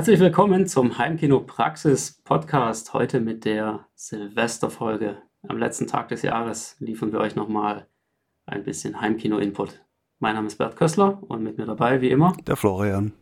[0.00, 2.94] Herzlich willkommen zum Heimkino Praxis Podcast.
[2.94, 5.18] Heute mit der Silvesterfolge.
[5.46, 7.86] Am letzten Tag des Jahres liefern wir euch nochmal
[8.46, 9.84] ein bisschen Heimkino-Input.
[10.18, 13.12] Mein Name ist Bert Kössler und mit mir dabei, wie immer, der Florian.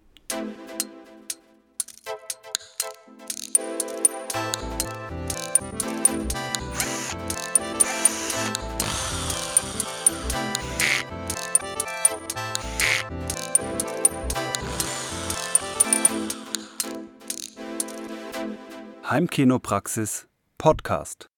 [19.19, 21.29] Heimkinopraxis Podcast.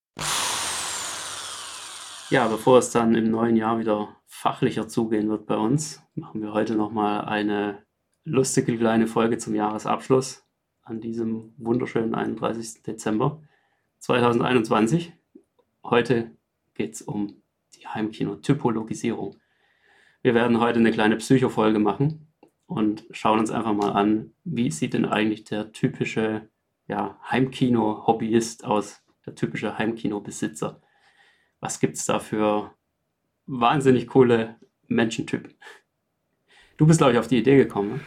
[2.29, 6.53] Ja, bevor es dann im neuen Jahr wieder fachlicher zugehen wird bei uns, machen wir
[6.53, 7.83] heute nochmal eine
[8.23, 10.45] lustige kleine Folge zum Jahresabschluss
[10.83, 12.83] an diesem wunderschönen 31.
[12.83, 13.41] Dezember
[14.01, 15.15] 2021.
[15.83, 16.37] Heute
[16.75, 17.41] geht es um
[17.77, 19.41] die Heimkino-Typologisierung.
[20.21, 22.29] Wir werden heute eine kleine Psychofolge machen
[22.67, 26.51] und schauen uns einfach mal an, wie sieht denn eigentlich der typische
[26.91, 30.83] ja, Heimkino-Hobbyist aus, der typische Heimkino-Besitzer.
[31.61, 32.75] Was gibt es da für
[33.47, 34.57] wahnsinnig coole
[34.89, 35.55] Menschentypen?
[36.77, 37.93] Du bist, glaube ich, auf die Idee gekommen.
[37.93, 38.01] Ne?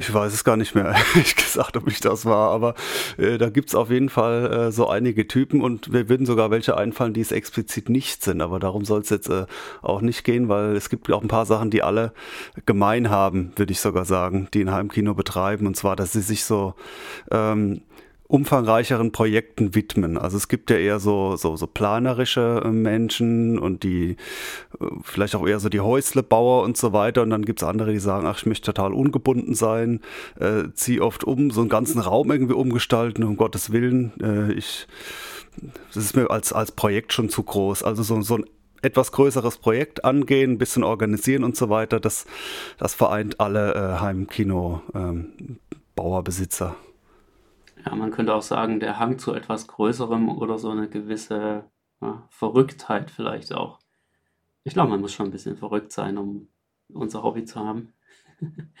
[0.00, 2.74] Ich weiß es gar nicht mehr, ehrlich gesagt, ob ich das war, aber
[3.18, 6.50] äh, da gibt es auf jeden Fall äh, so einige Typen und wir würden sogar
[6.50, 9.44] welche einfallen, die es explizit nicht sind, aber darum soll es jetzt äh,
[9.82, 12.14] auch nicht gehen, weil es gibt auch ein paar Sachen, die alle
[12.64, 15.66] gemein haben, würde ich sogar sagen, die ein Heimkino betreiben.
[15.66, 16.74] Und zwar, dass sie sich so
[17.30, 17.82] ähm,
[18.30, 20.16] umfangreicheren Projekten widmen.
[20.16, 24.10] Also es gibt ja eher so, so, so planerische äh, Menschen und die
[24.80, 27.22] äh, vielleicht auch eher so die Häuslebauer und so weiter.
[27.22, 29.98] Und dann gibt es andere, die sagen, ach, ich möchte total ungebunden sein,
[30.38, 34.12] äh, zieh oft um, so einen ganzen Raum irgendwie umgestalten, um Gottes Willen.
[34.22, 34.86] Äh, ich,
[35.92, 37.82] das ist mir als, als Projekt schon zu groß.
[37.82, 38.44] Also so, so ein
[38.80, 42.26] etwas größeres Projekt angehen, ein bisschen organisieren und so weiter, das,
[42.78, 46.66] das vereint alle äh, Heimkino-Bauerbesitzer.
[46.68, 46.89] Ähm,
[47.84, 51.64] ja, man könnte auch sagen, der Hang zu etwas Größerem oder so eine gewisse
[52.00, 53.78] ja, Verrücktheit vielleicht auch.
[54.64, 56.48] Ich glaube, man muss schon ein bisschen verrückt sein, um
[56.92, 57.92] unser Hobby zu haben.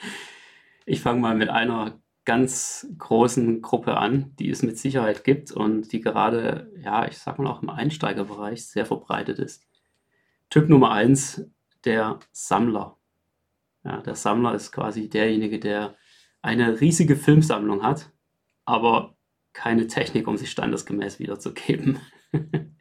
[0.86, 5.92] ich fange mal mit einer ganz großen Gruppe an, die es mit Sicherheit gibt und
[5.92, 9.66] die gerade, ja, ich sag mal auch im Einsteigerbereich sehr verbreitet ist.
[10.50, 11.44] Typ Nummer eins,
[11.84, 12.98] der Sammler.
[13.84, 15.96] Ja, der Sammler ist quasi derjenige, der
[16.42, 18.10] eine riesige Filmsammlung hat
[18.70, 19.16] aber
[19.52, 21.98] keine Technik, um sich standesgemäß wiederzugeben.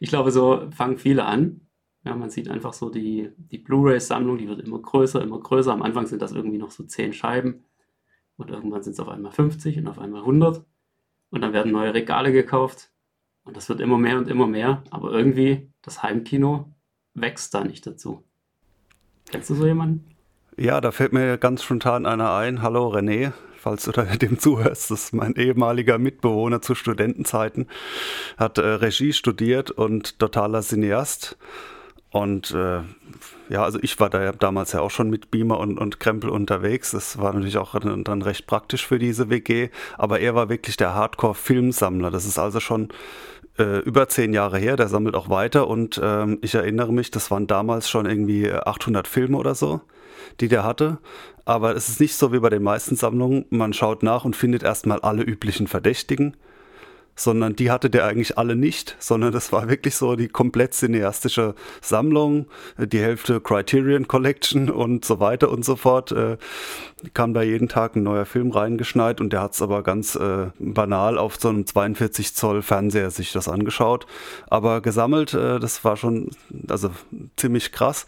[0.00, 1.62] ich glaube, so fangen viele an.
[2.04, 5.72] Ja, man sieht einfach so die, die Blu-ray-Sammlung, die wird immer größer, immer größer.
[5.72, 7.64] Am Anfang sind das irgendwie noch so 10 Scheiben
[8.36, 10.64] und irgendwann sind es auf einmal 50 und auf einmal 100
[11.30, 12.90] und dann werden neue Regale gekauft
[13.44, 16.72] und das wird immer mehr und immer mehr, aber irgendwie das Heimkino
[17.14, 18.24] wächst da nicht dazu.
[19.30, 20.04] Kennst du so jemanden?
[20.56, 22.62] Ja, da fällt mir ganz spontan einer ein.
[22.62, 23.32] Hallo René,
[23.68, 24.90] falls du dem zuhörst.
[24.90, 27.66] Das ist mein ehemaliger Mitbewohner zu Studentenzeiten.
[28.38, 31.36] Hat äh, Regie studiert und totaler Cineast.
[32.10, 32.80] Und äh,
[33.50, 36.92] ja, also ich war da damals ja auch schon mit Beamer und, und Krempel unterwegs.
[36.92, 39.68] Das war natürlich auch dann, recht praktisch für diese WG.
[39.98, 42.10] Aber er war wirklich der Hardcore-Filmsammler.
[42.10, 42.88] Das ist also schon
[43.58, 44.76] äh, über zehn Jahre her.
[44.76, 45.68] Der sammelt auch weiter.
[45.68, 49.82] Und ähm, ich erinnere mich, das waren damals schon irgendwie 800 Filme oder so
[50.40, 50.98] die der hatte.
[51.44, 53.46] Aber es ist nicht so wie bei den meisten Sammlungen.
[53.50, 56.36] Man schaut nach und findet erstmal alle üblichen Verdächtigen,
[57.16, 61.54] sondern die hatte der eigentlich alle nicht, sondern das war wirklich so die komplett cineastische
[61.80, 62.46] Sammlung,
[62.78, 66.12] die Hälfte Criterion Collection und so weiter und so fort.
[66.12, 66.36] Äh,
[67.14, 70.48] kam da jeden Tag ein neuer Film reingeschneit und der hat es aber ganz äh,
[70.58, 74.06] banal auf so einem 42 Zoll Fernseher sich das angeschaut.
[74.48, 76.30] Aber gesammelt, äh, das war schon
[76.68, 76.90] also
[77.36, 78.06] ziemlich krass.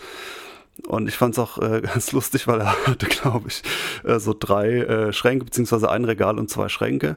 [0.87, 3.63] Und ich fand es auch äh, ganz lustig, weil er hatte, glaube ich,
[4.05, 7.17] äh, so drei äh, Schränke, beziehungsweise ein Regal und zwei Schränke.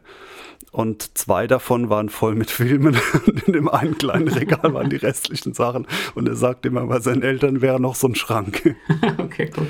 [0.71, 2.97] Und zwei davon waren voll mit Filmen.
[3.27, 5.85] Und in dem einen kleinen Regal waren die restlichen Sachen.
[6.15, 8.75] Und er sagt immer, bei seinen Eltern wäre noch so ein Schrank.
[9.19, 9.67] okay, cool.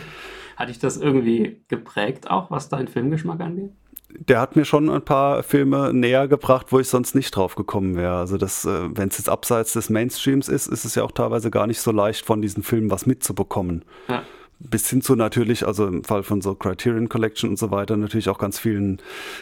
[0.55, 3.71] Hat dich das irgendwie geprägt, auch was deinen Filmgeschmack angeht?
[4.19, 7.95] Der hat mir schon ein paar Filme näher gebracht, wo ich sonst nicht drauf gekommen
[7.95, 8.15] wäre.
[8.15, 11.51] Also das, äh, wenn es jetzt abseits des Mainstreams ist, ist es ja auch teilweise
[11.51, 13.83] gar nicht so leicht, von diesen Filmen was mitzubekommen.
[14.07, 14.24] Ja.
[14.60, 18.30] Bis hin zu natürlich, also im Fall von so Criterion Collection und so weiter, natürlich
[18.30, 19.01] auch ganz vielen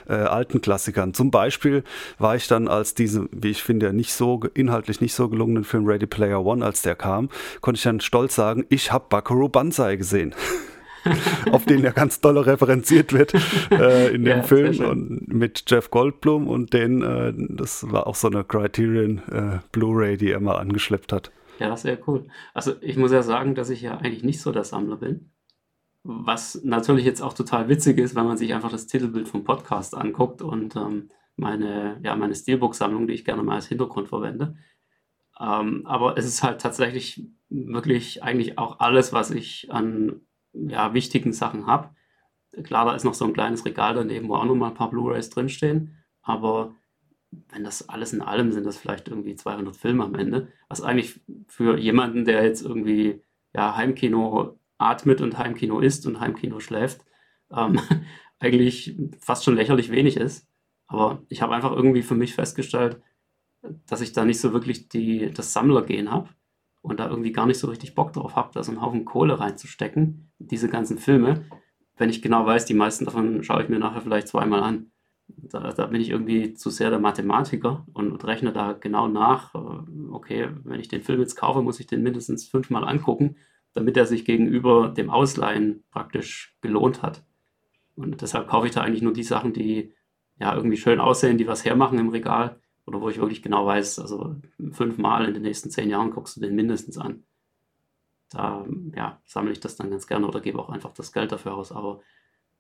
[0.10, 1.14] äh, alten Klassikern.
[1.14, 1.84] Zum Beispiel
[2.18, 5.86] war ich dann, als diese, wie ich finde, nicht so inhaltlich nicht so gelungenen Film
[5.86, 7.30] Ready Player One, als der kam,
[7.60, 10.34] konnte ich dann stolz sagen, ich habe Buckaroo Banzai gesehen.
[11.52, 13.34] auf den ja ganz doll referenziert wird
[13.72, 18.16] äh, in dem ja, Film und mit Jeff Goldblum und den, äh, das war auch
[18.16, 21.32] so eine Criterion äh, Blu-ray, die er mal angeschleppt hat.
[21.60, 22.28] Ja, sehr cool.
[22.54, 25.32] Also ich muss ja sagen, dass ich ja eigentlich nicht so der Sammler bin.
[26.04, 29.96] Was natürlich jetzt auch total witzig ist, wenn man sich einfach das Titelbild vom Podcast
[29.96, 34.56] anguckt und ähm, meine, ja, meine Steelbook-Sammlung, die ich gerne mal als Hintergrund verwende.
[35.40, 40.22] Ähm, aber es ist halt tatsächlich wirklich eigentlich auch alles, was ich an
[40.54, 41.90] ja, wichtigen Sachen habe.
[42.64, 44.90] Klar, da ist noch so ein kleines Regal daneben, wo auch noch mal ein paar
[44.90, 45.98] Blu-rays drinstehen.
[46.22, 46.76] Aber
[47.50, 51.22] wenn das alles in allem sind, das vielleicht irgendwie 200 Filme am Ende, was eigentlich
[51.48, 53.22] für jemanden, der jetzt irgendwie
[53.54, 57.06] ja, Heimkino atmet und Heimkino isst und Heimkino schläft,
[57.52, 57.80] ähm,
[58.40, 60.48] eigentlich fast schon lächerlich wenig ist.
[60.88, 63.02] Aber ich habe einfach irgendwie für mich festgestellt,
[63.88, 66.30] dass ich da nicht so wirklich die, das Sammlergehen habe
[66.82, 69.40] und da irgendwie gar nicht so richtig Bock drauf habe, da so einen Haufen Kohle
[69.40, 71.46] reinzustecken, diese ganzen Filme,
[71.98, 74.92] wenn ich genau weiß, die meisten davon schaue ich mir nachher vielleicht zweimal an.
[75.28, 79.54] Da, da bin ich irgendwie zu sehr der Mathematiker und, und rechne da genau nach,
[79.56, 83.38] äh, okay, wenn ich den Film jetzt kaufe, muss ich den mindestens fünfmal angucken,
[83.74, 87.24] damit er sich gegenüber dem Ausleihen praktisch gelohnt hat.
[87.96, 89.94] Und deshalb kaufe ich da eigentlich nur die Sachen, die
[90.40, 94.00] ja irgendwie schön aussehen, die was hermachen im Regal oder wo ich wirklich genau weiß,
[94.00, 94.36] also
[94.72, 97.24] fünfmal in den nächsten zehn Jahren guckst du den mindestens an.
[98.30, 101.54] Da ja, sammle ich das dann ganz gerne oder gebe auch einfach das Geld dafür
[101.54, 101.72] aus.
[101.72, 102.02] Aber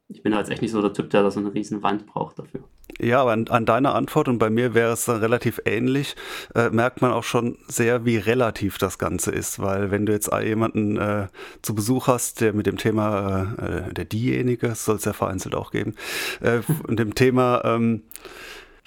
[0.09, 2.39] ich bin halt echt nicht so der Typ, der da so eine riesen Wand braucht
[2.39, 2.63] dafür.
[2.99, 6.15] Ja, aber an, an deiner Antwort und bei mir wäre es dann relativ ähnlich,
[6.53, 10.29] äh, merkt man auch schon sehr, wie relativ das Ganze ist, weil wenn du jetzt
[10.43, 11.27] jemanden äh,
[11.61, 15.71] zu Besuch hast, der mit dem Thema, äh, der diejenige, soll es ja vereinzelt auch
[15.71, 15.95] geben,
[16.41, 16.59] äh,
[16.89, 18.03] dem Thema ähm,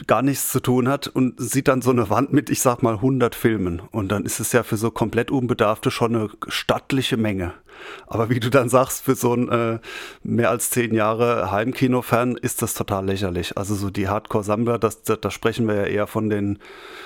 [0.07, 2.95] gar nichts zu tun hat und sieht dann so eine Wand mit, ich sag mal,
[2.95, 3.81] 100 Filmen.
[3.93, 7.55] Und dann ist es ja für so komplett Unbedarfte schon eine stattliche Menge.
[8.07, 9.79] Aber wie du dann sagst, für so ein äh,
[10.23, 13.57] mehr als zehn Jahre Heimkino-Fan ist das total lächerlich.
[13.57, 16.59] Also so die Hardcore-Sammler, da das, das sprechen wir ja eher von den,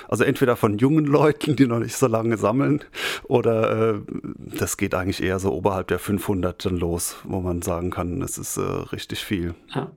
[0.08, 2.84] also entweder von jungen Leuten, die noch nicht so lange sammeln,
[3.24, 4.00] oder äh,
[4.36, 8.38] das geht eigentlich eher so oberhalb der 500 dann los, wo man sagen kann, es
[8.38, 9.54] ist äh, richtig viel.
[9.74, 9.90] Ja.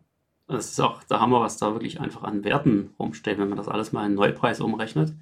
[0.52, 3.68] Das ist auch der Hammer, was da wirklich einfach an Werten rumsteht, wenn man das
[3.68, 5.14] alles mal in Neupreis umrechnet.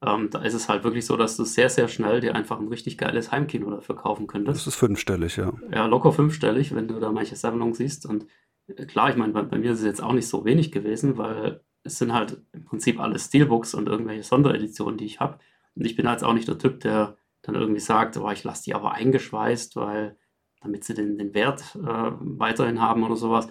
[0.00, 2.68] Ähm, da ist es halt wirklich so, dass du sehr, sehr schnell dir einfach ein
[2.68, 4.60] richtig geiles Heimkino dafür kaufen könntest.
[4.60, 5.52] Das ist fünfstellig, ja.
[5.72, 8.06] Ja, locker fünfstellig, wenn du da manche Sammlungen siehst.
[8.06, 8.26] Und
[8.68, 11.18] äh, klar, ich meine, bei, bei, mir ist es jetzt auch nicht so wenig gewesen,
[11.18, 15.38] weil es sind halt im Prinzip alles Steelbooks und irgendwelche Sondereditionen, die ich habe.
[15.74, 18.64] Und ich bin halt auch nicht der Typ, der dann irgendwie sagt, oh, ich lasse
[18.64, 20.16] die aber eingeschweißt, weil
[20.60, 23.48] damit sie den, den Wert äh, weiterhin haben oder sowas.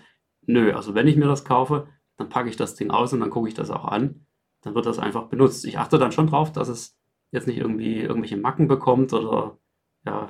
[0.48, 3.30] Nö, also wenn ich mir das kaufe, dann packe ich das Ding aus und dann
[3.30, 4.26] gucke ich das auch an.
[4.62, 5.66] Dann wird das einfach benutzt.
[5.66, 6.98] Ich achte dann schon drauf, dass es
[7.32, 9.58] jetzt nicht irgendwie irgendwelche Macken bekommt oder
[10.06, 10.30] ja,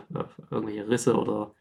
[0.52, 1.54] irgendwelche Risse oder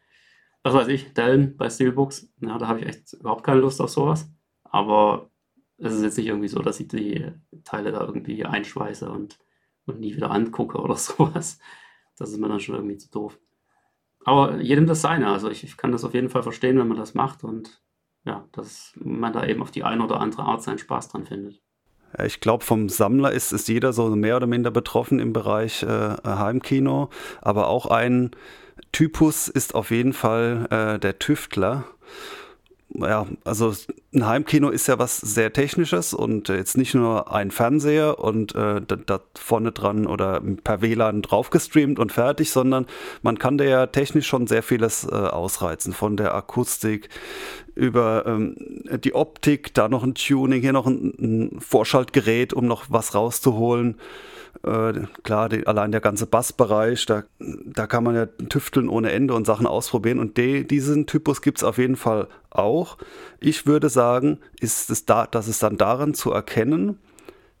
[0.63, 2.29] was weiß ich, Dellen bei Steelbooks.
[2.41, 4.29] Ja, da habe ich echt überhaupt keine Lust auf sowas.
[4.63, 5.29] Aber
[5.77, 7.31] es ist jetzt nicht irgendwie so, dass ich die
[7.63, 9.39] Teile da irgendwie einschweiße und,
[9.85, 11.59] und nie wieder angucke oder sowas.
[12.17, 13.39] Das ist mir dann schon irgendwie zu doof.
[14.25, 15.27] Aber jedem das seine.
[15.27, 17.81] Also ich, ich kann das auf jeden Fall verstehen, wenn man das macht und
[18.27, 21.61] ja, dass man da eben auf die eine oder andere Art seinen Spaß dran findet.
[22.23, 26.15] Ich glaube, vom Sammler ist, ist jeder so mehr oder minder betroffen im Bereich äh,
[26.25, 27.09] Heimkino.
[27.41, 28.31] Aber auch ein
[28.91, 31.85] Typus ist auf jeden Fall äh, der Tüftler
[32.93, 33.73] ja, also
[34.13, 38.81] ein Heimkino ist ja was sehr Technisches und jetzt nicht nur ein Fernseher und äh,
[38.81, 42.85] da, vorne dran oder per WLAN drauf gestreamt und fertig, sondern
[43.21, 45.93] man kann da ja technisch schon sehr vieles äh, ausreizen.
[45.93, 47.09] Von der Akustik
[47.75, 48.55] über ähm,
[49.03, 53.97] die Optik, da noch ein Tuning, hier noch ein, ein Vorschaltgerät, um noch was rauszuholen.
[54.63, 59.33] Äh, klar, die, allein der ganze Bassbereich, da, da kann man ja tüfteln ohne Ende
[59.33, 60.19] und Sachen ausprobieren.
[60.19, 62.97] Und de, diesen Typus gibt es auf jeden Fall auch.
[63.39, 66.99] Ich würde sagen, ist es da, dass es dann daran zu erkennen,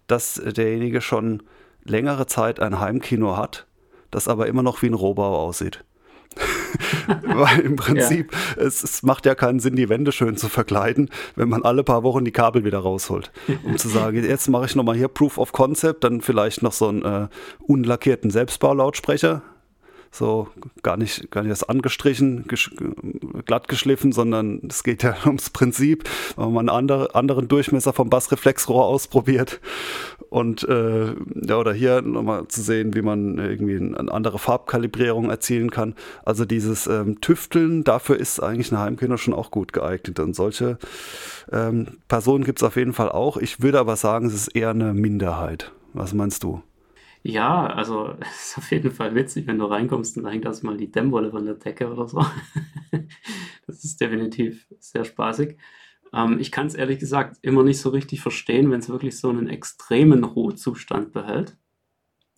[0.07, 1.43] dass derjenige schon
[1.83, 3.67] längere Zeit ein Heimkino hat,
[4.11, 5.83] das aber immer noch wie ein Rohbau aussieht.
[7.23, 8.63] Weil im Prinzip, ja.
[8.63, 12.03] es, es, macht ja keinen Sinn, die Wände schön zu verkleiden, wenn man alle paar
[12.03, 13.31] Wochen die Kabel wieder rausholt.
[13.63, 16.89] Um zu sagen, jetzt mache ich nochmal hier Proof of Concept, dann vielleicht noch so
[16.89, 17.27] einen äh,
[17.59, 19.41] unlackierten Selbstbaulautsprecher
[20.17, 20.47] so
[20.83, 22.45] gar nicht, gar nicht das angestrichen,
[23.45, 26.03] glatt geschliffen, sondern es geht ja ums Prinzip,
[26.35, 29.59] wenn man einen andere, anderen Durchmesser vom Bassreflexrohr ausprobiert
[30.29, 35.71] und äh, ja, oder hier nochmal zu sehen, wie man irgendwie eine andere Farbkalibrierung erzielen
[35.71, 35.95] kann.
[36.25, 40.19] Also dieses ähm, Tüfteln, dafür ist eigentlich eine Heimkino schon auch gut geeignet.
[40.19, 40.77] Und solche
[41.51, 43.37] ähm, Personen gibt es auf jeden Fall auch.
[43.37, 45.71] Ich würde aber sagen, es ist eher eine Minderheit.
[45.93, 46.61] Was meinst du?
[47.27, 50.77] Ja, also es ist auf jeden Fall witzig, wenn du reinkommst und da hängt erstmal
[50.77, 52.25] die Dämmwolle von der Decke oder so.
[53.67, 55.57] das ist definitiv sehr spaßig.
[56.13, 59.29] Ähm, ich kann es ehrlich gesagt immer nicht so richtig verstehen, wenn es wirklich so
[59.29, 61.57] einen extremen Ruhezustand behält.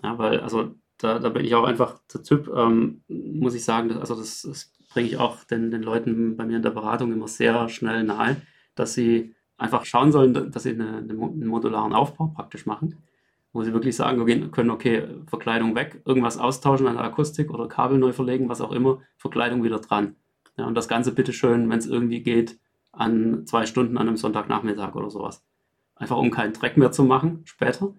[0.04, 3.92] Ja, weil, also da, da bin ich auch einfach der Typ, ähm, muss ich sagen,
[3.94, 7.28] also das, das bringe ich auch den, den Leuten bei mir in der Beratung immer
[7.28, 8.42] sehr schnell nahe,
[8.76, 12.98] dass sie einfach schauen sollen, dass sie eine, einen modularen Aufbau praktisch machen,
[13.52, 17.98] wo sie wirklich sagen können, okay, Verkleidung weg, irgendwas austauschen an der Akustik oder Kabel
[17.98, 20.16] neu verlegen, was auch immer, Verkleidung wieder dran.
[20.58, 22.60] Ja, und das Ganze bitteschön, wenn es irgendwie geht,
[22.92, 25.44] an zwei Stunden an einem Sonntagnachmittag oder sowas.
[25.96, 27.94] Einfach um keinen Dreck mehr zu machen später,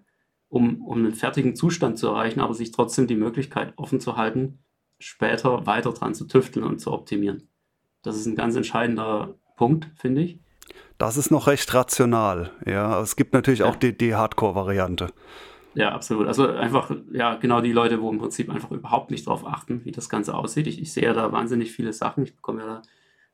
[0.49, 4.59] um, um einen fertigen Zustand zu erreichen, aber sich trotzdem die Möglichkeit offen zu halten,
[4.99, 7.47] später weiter dran zu tüfteln und zu optimieren.
[8.03, 10.39] Das ist ein ganz entscheidender Punkt, finde ich.
[11.01, 13.01] Das ist noch recht rational, ja.
[13.01, 13.65] Es gibt natürlich ja.
[13.65, 15.07] auch die, die Hardcore-Variante.
[15.73, 16.27] Ja, absolut.
[16.27, 19.91] Also einfach, ja, genau die Leute, wo im Prinzip einfach überhaupt nicht darauf achten, wie
[19.91, 20.67] das Ganze aussieht.
[20.67, 22.23] Ich, ich sehe da wahnsinnig viele Sachen.
[22.23, 22.83] Ich bekomme ja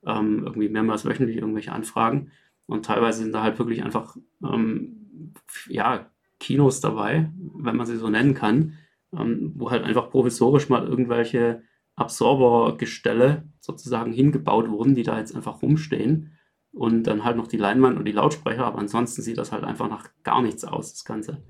[0.03, 2.31] da ähm, irgendwie mehrmals wöchentlich irgendwelche Anfragen.
[2.67, 5.33] Und teilweise sind da halt wirklich einfach, ähm,
[5.67, 6.09] ja,
[6.39, 8.77] Kinos dabei, wenn man sie so nennen kann,
[9.11, 11.63] ähm, wo halt einfach provisorisch mal irgendwelche
[11.97, 16.31] Absorbergestelle sozusagen hingebaut wurden, die da jetzt einfach rumstehen.
[16.77, 19.89] Und dann halt noch die Leinwand und die Lautsprecher, aber ansonsten sieht das halt einfach
[19.89, 21.43] nach gar nichts aus, das Ganze.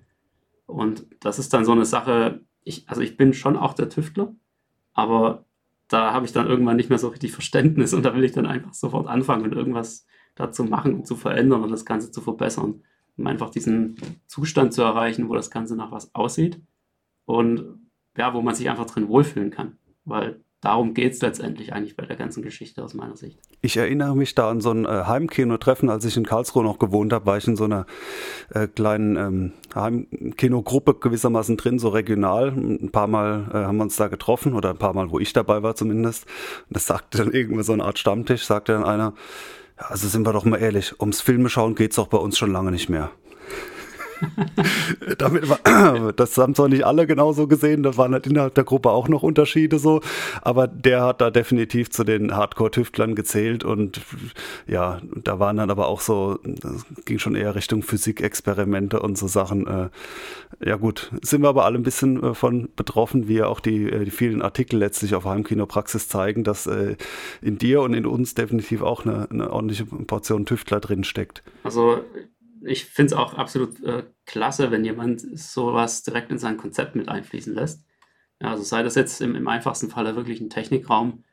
[0.66, 4.34] Und das ist dann so eine Sache, ich, also ich bin schon auch der Tüftler,
[4.94, 5.46] aber
[5.90, 8.46] da habe ich dann irgendwann nicht mehr so richtig Verständnis und da will ich dann
[8.46, 10.06] einfach sofort anfangen und irgendwas
[10.36, 12.84] dazu machen und zu verändern und das Ganze zu verbessern,
[13.18, 16.62] um einfach diesen Zustand zu erreichen, wo das Ganze nach was aussieht
[17.26, 19.78] und ja, wo man sich einfach drin wohlfühlen kann.
[20.06, 23.40] Weil darum geht es letztendlich eigentlich bei der ganzen Geschichte aus meiner Sicht.
[23.62, 27.14] Ich erinnere mich da an so ein äh, Heimkino-Treffen, als ich in Karlsruhe noch gewohnt
[27.14, 27.86] habe, war ich in so einer
[28.54, 32.50] äh, kleinen ähm, Heimkinogruppe gewissermaßen drin, so regional.
[32.50, 35.34] Ein paar Mal äh, haben wir uns da getroffen oder ein paar Mal, wo ich
[35.34, 36.26] dabei war zumindest.
[36.68, 39.14] Und das sagte dann irgendwann so eine Art Stammtisch, sagte dann einer,
[39.78, 42.52] also sind wir doch mal ehrlich, ums Filme schauen geht es doch bei uns schon
[42.52, 43.12] lange nicht mehr.
[45.18, 48.92] Damit war, das haben zwar nicht alle genauso gesehen, da waren halt innerhalb der Gruppe
[48.92, 50.02] auch noch Unterschiede so,
[50.42, 54.02] aber der hat da definitiv zu den Hardcore-Tüftlern gezählt und
[54.68, 59.28] ja, da waren dann aber auch so, das ging schon eher Richtung Physikexperimente und so
[59.28, 59.68] Sachen.
[59.68, 59.90] Äh,
[60.66, 63.90] ja gut, sind wir aber alle ein bisschen äh, von betroffen, wie ja auch die,
[63.90, 66.68] äh, die vielen Artikel letztlich auf Heimkinopraxis zeigen, dass
[67.42, 71.44] in dir und in uns definitiv auch eine, eine ordentliche Portion Tüftler drin steckt.
[71.64, 72.00] Also
[72.68, 77.10] ich finde es auch absolut äh, klasse, wenn jemand sowas direkt in sein Konzept mit
[77.10, 77.86] einfließen lässt.
[78.42, 81.24] Ja, also sei das jetzt im, im einfachsten Falle wirklich ein Technikraum,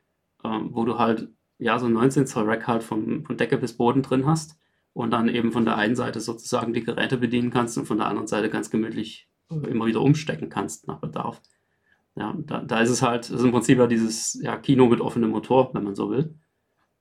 [0.43, 3.77] ähm, wo du halt ja so ein 19 Zoll Rack halt vom, von Decke bis
[3.77, 4.57] Boden drin hast
[4.93, 8.07] und dann eben von der einen Seite sozusagen die Geräte bedienen kannst und von der
[8.07, 11.41] anderen Seite ganz gemütlich äh, immer wieder umstecken kannst nach Bedarf.
[12.15, 15.31] Ja, da, da ist es halt, ist im Prinzip ja dieses ja, Kino mit offenem
[15.31, 16.33] Motor, wenn man so will.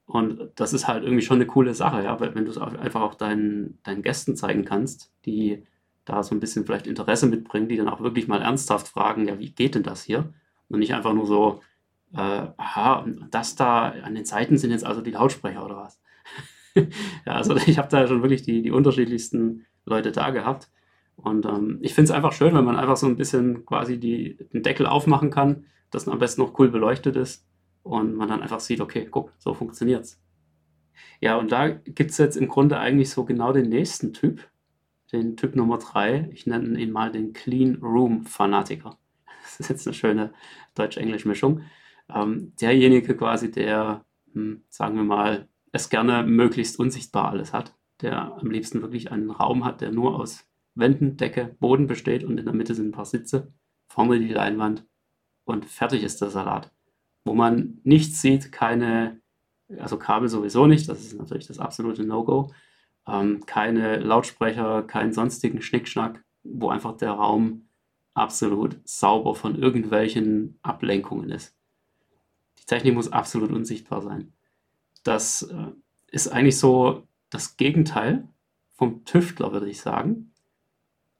[0.07, 3.01] Und das ist halt irgendwie schon eine coole Sache, ja, weil wenn du es einfach
[3.01, 5.65] auch deinen, deinen Gästen zeigen kannst, die
[6.05, 9.39] da so ein bisschen vielleicht Interesse mitbringen, die dann auch wirklich mal ernsthaft fragen, ja,
[9.39, 10.35] wie geht denn das hier?
[10.69, 11.63] Und nicht einfach nur so,
[12.13, 12.19] äh,
[12.57, 16.01] aha, das da an den Seiten sind jetzt also die Lautsprecher oder was?
[16.75, 20.71] ja, also ich habe da schon wirklich die, die unterschiedlichsten Leute da gehabt.
[21.17, 24.37] Und ähm, ich finde es einfach schön, wenn man einfach so ein bisschen quasi die,
[24.53, 27.47] den Deckel aufmachen kann, dass am besten noch cool beleuchtet ist
[27.85, 30.21] und man dann einfach sieht, okay, guck, so funktioniert's.
[31.21, 34.49] Ja, und da gibt es jetzt im Grunde eigentlich so genau den nächsten Typ,
[35.13, 36.29] den Typ Nummer drei.
[36.33, 38.99] Ich nenne ihn mal den Clean Room Fanatiker.
[39.45, 40.33] Das ist jetzt eine schöne
[40.75, 41.61] Deutsch-Englisch-Mischung.
[42.13, 48.39] Ähm, derjenige quasi, der, hm, sagen wir mal, es gerne möglichst unsichtbar alles hat, der
[48.39, 52.47] am liebsten wirklich einen Raum hat, der nur aus Wänden, Decke, Boden besteht und in
[52.47, 53.53] der Mitte sind ein paar Sitze,
[53.87, 54.87] vorne die Leinwand
[55.45, 56.73] und fertig ist der Salat
[57.25, 59.21] wo man nichts sieht, keine,
[59.79, 62.53] also Kabel sowieso nicht, das ist natürlich das absolute No-Go,
[63.07, 67.69] ähm, keine Lautsprecher, keinen sonstigen Schnickschnack, wo einfach der Raum
[68.15, 71.57] absolut sauber von irgendwelchen Ablenkungen ist.
[72.59, 74.33] Die Technik muss absolut unsichtbar sein.
[75.03, 75.73] Das äh,
[76.11, 78.29] ist eigentlich so das Gegenteil
[78.73, 80.33] vom Tüftler, würde ich sagen.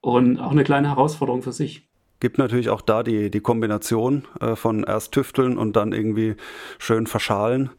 [0.01, 1.89] Und auch eine kleine Herausforderung für sich.
[2.21, 6.37] Gibt natürlich auch da die, die Kombination äh, von erst tüfteln und dann irgendwie
[6.79, 7.71] schön verschalen.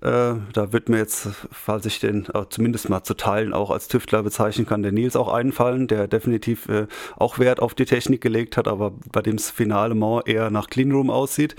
[0.00, 3.88] Äh, da wird mir jetzt, falls ich den äh, zumindest mal zu Teilen auch als
[3.88, 8.20] Tüftler bezeichnen kann, der Nils auch einfallen, der definitiv äh, auch Wert auf die Technik
[8.20, 9.94] gelegt hat, aber bei dem das finale
[10.26, 11.54] eher nach Cleanroom aussieht.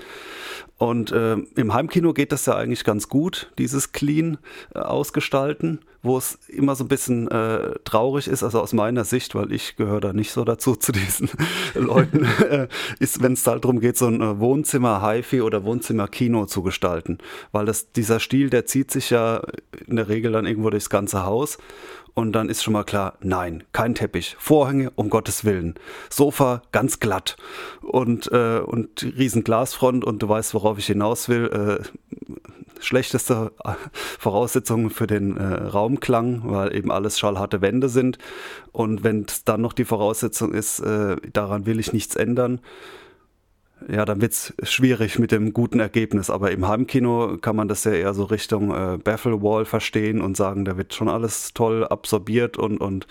[0.76, 4.38] Und äh, im Heimkino geht das ja eigentlich ganz gut, dieses Clean
[4.74, 9.36] äh, ausgestalten, wo es immer so ein bisschen äh, traurig ist, also aus meiner Sicht,
[9.36, 11.30] weil ich gehöre da nicht so dazu zu diesen
[11.74, 16.08] Leuten, äh, ist, wenn es halt darum geht, so ein äh, Wohnzimmer HiFi oder Wohnzimmer
[16.08, 17.18] Kino zu gestalten,
[17.52, 19.42] weil das dieser Stil, der zieht sich ja
[19.86, 21.58] in der Regel dann irgendwo durchs ganze Haus
[22.14, 24.36] und dann ist schon mal klar, nein, kein Teppich.
[24.38, 25.74] Vorhänge, um Gottes Willen.
[26.10, 27.36] Sofa, ganz glatt.
[27.82, 31.80] Und, äh, und riesen Glasfront und du weißt, worauf ich hinaus will.
[31.82, 31.84] Äh,
[32.80, 33.52] schlechteste
[34.18, 38.18] Voraussetzungen für den äh, Raumklang, weil eben alles schallharte Wände sind.
[38.72, 42.60] Und wenn es dann noch die Voraussetzung ist, äh, daran will ich nichts ändern,
[43.88, 46.30] ja, dann wird es schwierig mit dem guten Ergebnis.
[46.30, 50.64] Aber im Heimkino kann man das ja eher so Richtung äh, Baffle-Wall verstehen und sagen,
[50.64, 53.06] da wird schon alles toll absorbiert und, und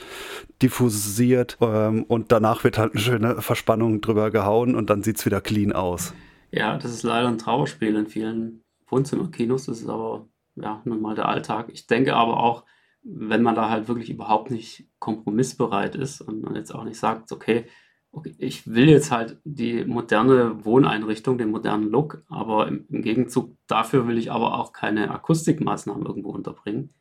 [0.61, 1.57] diffusiert.
[1.61, 5.41] Ähm, und danach wird halt eine schöne Verspannung drüber gehauen und dann sieht es wieder
[5.41, 6.13] clean aus.
[6.51, 9.65] Ja, das ist leider ein Trauerspiel in vielen Wohnzimmerkinos.
[9.65, 11.69] Das ist aber ja nun mal der Alltag.
[11.71, 12.63] Ich denke aber auch,
[13.03, 17.31] wenn man da halt wirklich überhaupt nicht kompromissbereit ist und man jetzt auch nicht sagt,
[17.31, 17.65] okay,
[18.13, 23.57] okay, ich will jetzt halt die moderne Wohneinrichtung, den modernen Look, aber im, im Gegenzug
[23.67, 26.93] dafür will ich aber auch keine Akustikmaßnahmen irgendwo unterbringen,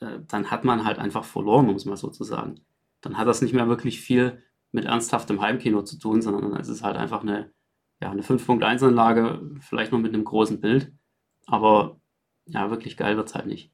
[0.00, 2.60] äh, dann hat man halt einfach verloren, um es mal so zu sagen.
[3.00, 6.68] Dann hat das nicht mehr wirklich viel mit ernsthaftem Heimkino zu tun, sondern dann ist
[6.68, 7.50] es halt einfach eine,
[8.00, 10.92] ja, eine 5.1-Anlage, vielleicht noch mit einem großen Bild,
[11.46, 12.00] aber
[12.46, 13.73] ja, wirklich geil wird es halt nicht.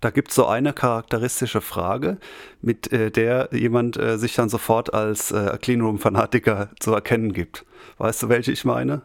[0.00, 2.18] Da gibt es so eine charakteristische Frage,
[2.60, 7.64] mit äh, der jemand äh, sich dann sofort als äh, Cleanroom-Fanatiker zu erkennen gibt.
[7.98, 9.02] Weißt du, welche ich meine?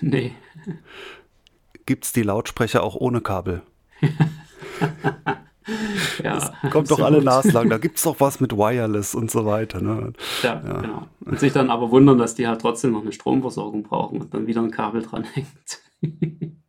[0.00, 0.32] Nee.
[1.84, 3.62] Gibt es die Lautsprecher auch ohne Kabel?
[6.22, 7.68] ja, das kommt doch alle Nas lang.
[7.68, 9.80] Da gibt es doch was mit Wireless und so weiter.
[9.80, 10.12] Ne?
[10.42, 11.06] Ja, ja, genau.
[11.24, 14.46] Und sich dann aber wundern, dass die halt trotzdem noch eine Stromversorgung brauchen und dann
[14.46, 15.82] wieder ein Kabel dran hängt.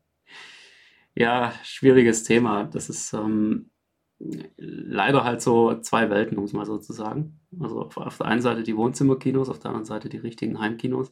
[1.18, 2.66] Ja, schwieriges Thema.
[2.66, 3.72] Das ist ähm,
[4.20, 7.40] leider halt so zwei Welten, um es mal so zu sagen.
[7.60, 11.12] Also auf, auf der einen Seite die Wohnzimmerkinos, auf der anderen Seite die richtigen Heimkinos.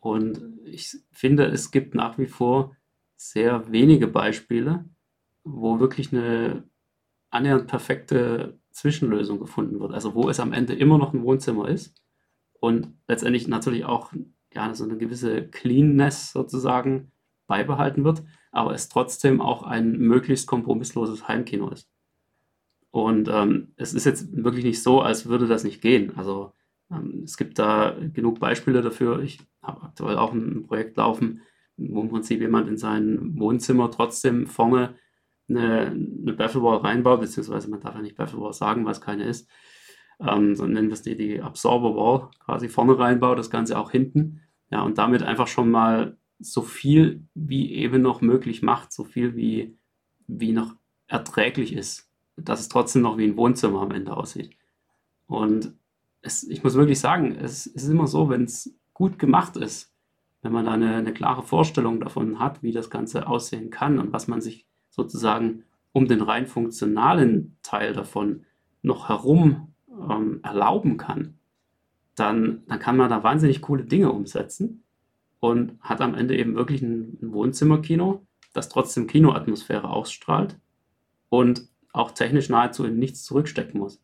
[0.00, 2.76] Und ich finde, es gibt nach wie vor
[3.14, 4.86] sehr wenige Beispiele,
[5.44, 6.64] wo wirklich eine
[7.30, 9.92] annähernd perfekte Zwischenlösung gefunden wird.
[9.92, 11.94] Also wo es am Ende immer noch ein Wohnzimmer ist
[12.58, 14.12] und letztendlich natürlich auch
[14.52, 17.11] ja, so eine gewisse Cleanness sozusagen
[17.52, 21.90] beibehalten wird, aber es trotzdem auch ein möglichst kompromissloses Heimkino ist.
[22.90, 26.16] Und ähm, es ist jetzt wirklich nicht so, als würde das nicht gehen.
[26.16, 26.52] Also
[26.90, 29.20] ähm, es gibt da genug Beispiele dafür.
[29.20, 31.42] Ich habe aktuell auch ein Projekt laufen,
[31.76, 34.94] wo im Prinzip jemand in sein Wohnzimmer trotzdem vorne
[35.50, 39.50] eine, eine Bafflewall reinbaut, beziehungsweise man darf ja nicht Bafflewall sagen, es keine ist,
[40.20, 43.90] ähm, sondern nennen wir es die, die Absorber Wall quasi vorne reinbaut, das Ganze auch
[43.90, 44.40] hinten.
[44.70, 49.36] Ja, und damit einfach schon mal so viel wie eben noch möglich macht, so viel
[49.36, 49.76] wie,
[50.26, 50.74] wie noch
[51.06, 54.56] erträglich ist, dass es trotzdem noch wie ein Wohnzimmer am Ende aussieht.
[55.26, 55.74] Und
[56.22, 59.92] es, ich muss wirklich sagen, es, ist immer so, wenn es gut gemacht ist,
[60.42, 64.12] wenn man da eine, eine, klare Vorstellung davon hat, wie das Ganze aussehen kann und
[64.12, 68.44] was man sich sozusagen um den rein funktionalen Teil davon
[68.82, 71.38] noch herum ähm, erlauben kann,
[72.14, 74.82] dann, dann kann man da wahnsinnig coole Dinge umsetzen
[75.42, 80.56] und hat am Ende eben wirklich ein, Wohnzimmerkino, das trotzdem Kinoatmosphäre ausstrahlt
[81.30, 84.00] und auch technisch nahezu in nichts zurückstecken muss.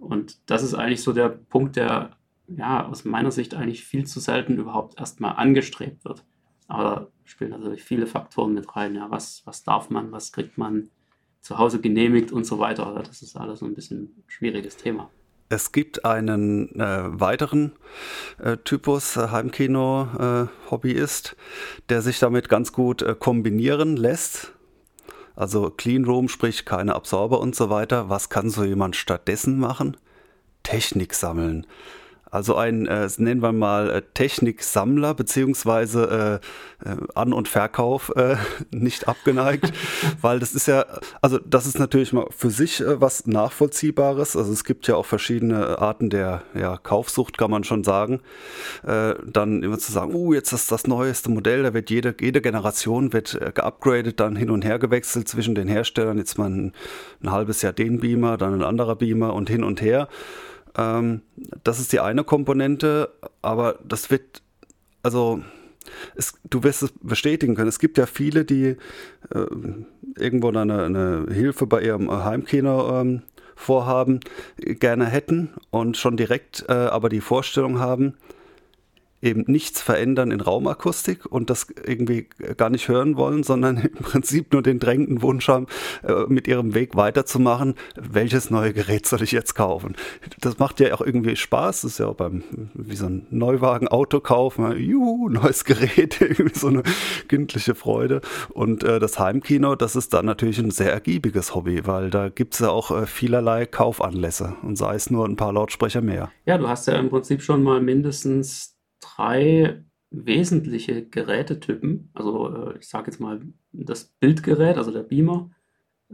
[0.00, 2.16] Und das ist eigentlich so der Punkt, der
[2.48, 6.24] ja aus meiner Sicht eigentlich viel zu selten überhaupt erstmal angestrebt wird.
[6.66, 8.96] Aber da spielen natürlich viele Faktoren mit rein.
[8.96, 10.90] Ja, was, was darf man, was kriegt man
[11.40, 12.92] zu Hause genehmigt und so weiter.
[13.06, 15.10] Das ist alles so ein bisschen ein schwieriges Thema.
[15.52, 17.72] Es gibt einen äh, weiteren
[18.38, 24.52] äh, Typus äh, Heimkino-Hobbyist, äh, der sich damit ganz gut äh, kombinieren lässt.
[25.34, 28.08] Also Clean Room, sprich keine Absorber und so weiter.
[28.08, 29.96] Was kann so jemand stattdessen machen?
[30.62, 31.66] Technik sammeln.
[32.30, 36.40] Also ein, äh, nennen wir mal äh, Techniksammler beziehungsweise
[36.84, 38.36] äh, äh, An- und Verkauf äh,
[38.70, 39.72] nicht abgeneigt,
[40.20, 40.84] weil das ist ja,
[41.20, 44.36] also das ist natürlich mal für sich äh, was Nachvollziehbares.
[44.36, 48.20] Also es gibt ja auch verschiedene Arten der ja, Kaufsucht, kann man schon sagen.
[48.86, 52.40] Äh, dann immer zu sagen, uh, jetzt ist das neueste Modell, da wird jede, jede
[52.40, 56.18] Generation wird äh, geupgradet, dann hin und her gewechselt zwischen den Herstellern.
[56.18, 56.72] Jetzt mal ein,
[57.22, 60.08] ein halbes Jahr den Beamer, dann ein anderer Beamer und hin und her.
[60.76, 61.22] Ähm,
[61.64, 63.10] das ist die eine Komponente,
[63.42, 64.42] aber das wird,
[65.02, 65.42] also
[66.14, 67.68] es, du wirst es bestätigen können.
[67.68, 68.76] Es gibt ja viele, die
[69.34, 69.46] äh,
[70.16, 73.22] irgendwo eine, eine, Hilfe bei ihrem Heimkino ähm,
[73.54, 74.20] vorhaben,
[74.56, 78.14] gerne hätten und schon direkt äh, aber die Vorstellung haben,
[79.22, 84.52] eben nichts verändern in Raumakustik und das irgendwie gar nicht hören wollen, sondern im Prinzip
[84.52, 85.66] nur den drängenden Wunsch haben,
[86.02, 89.96] äh, mit ihrem Weg weiterzumachen, welches neue Gerät soll ich jetzt kaufen.
[90.40, 92.42] Das macht ja auch irgendwie Spaß, das ist ja auch beim,
[92.74, 96.82] wie so ein Neuwagen Auto kaufen, juhu, neues Gerät, irgendwie so eine
[97.28, 98.20] kindliche Freude.
[98.50, 102.54] Und äh, das Heimkino, das ist dann natürlich ein sehr ergiebiges Hobby, weil da gibt
[102.54, 106.30] es ja auch äh, vielerlei Kaufanlässe und sei es nur ein paar Lautsprecher mehr.
[106.46, 108.79] Ja, du hast ja im Prinzip schon mal mindestens
[109.16, 113.40] drei wesentliche Gerätetypen, also äh, ich sage jetzt mal
[113.72, 115.50] das Bildgerät, also der Beamer,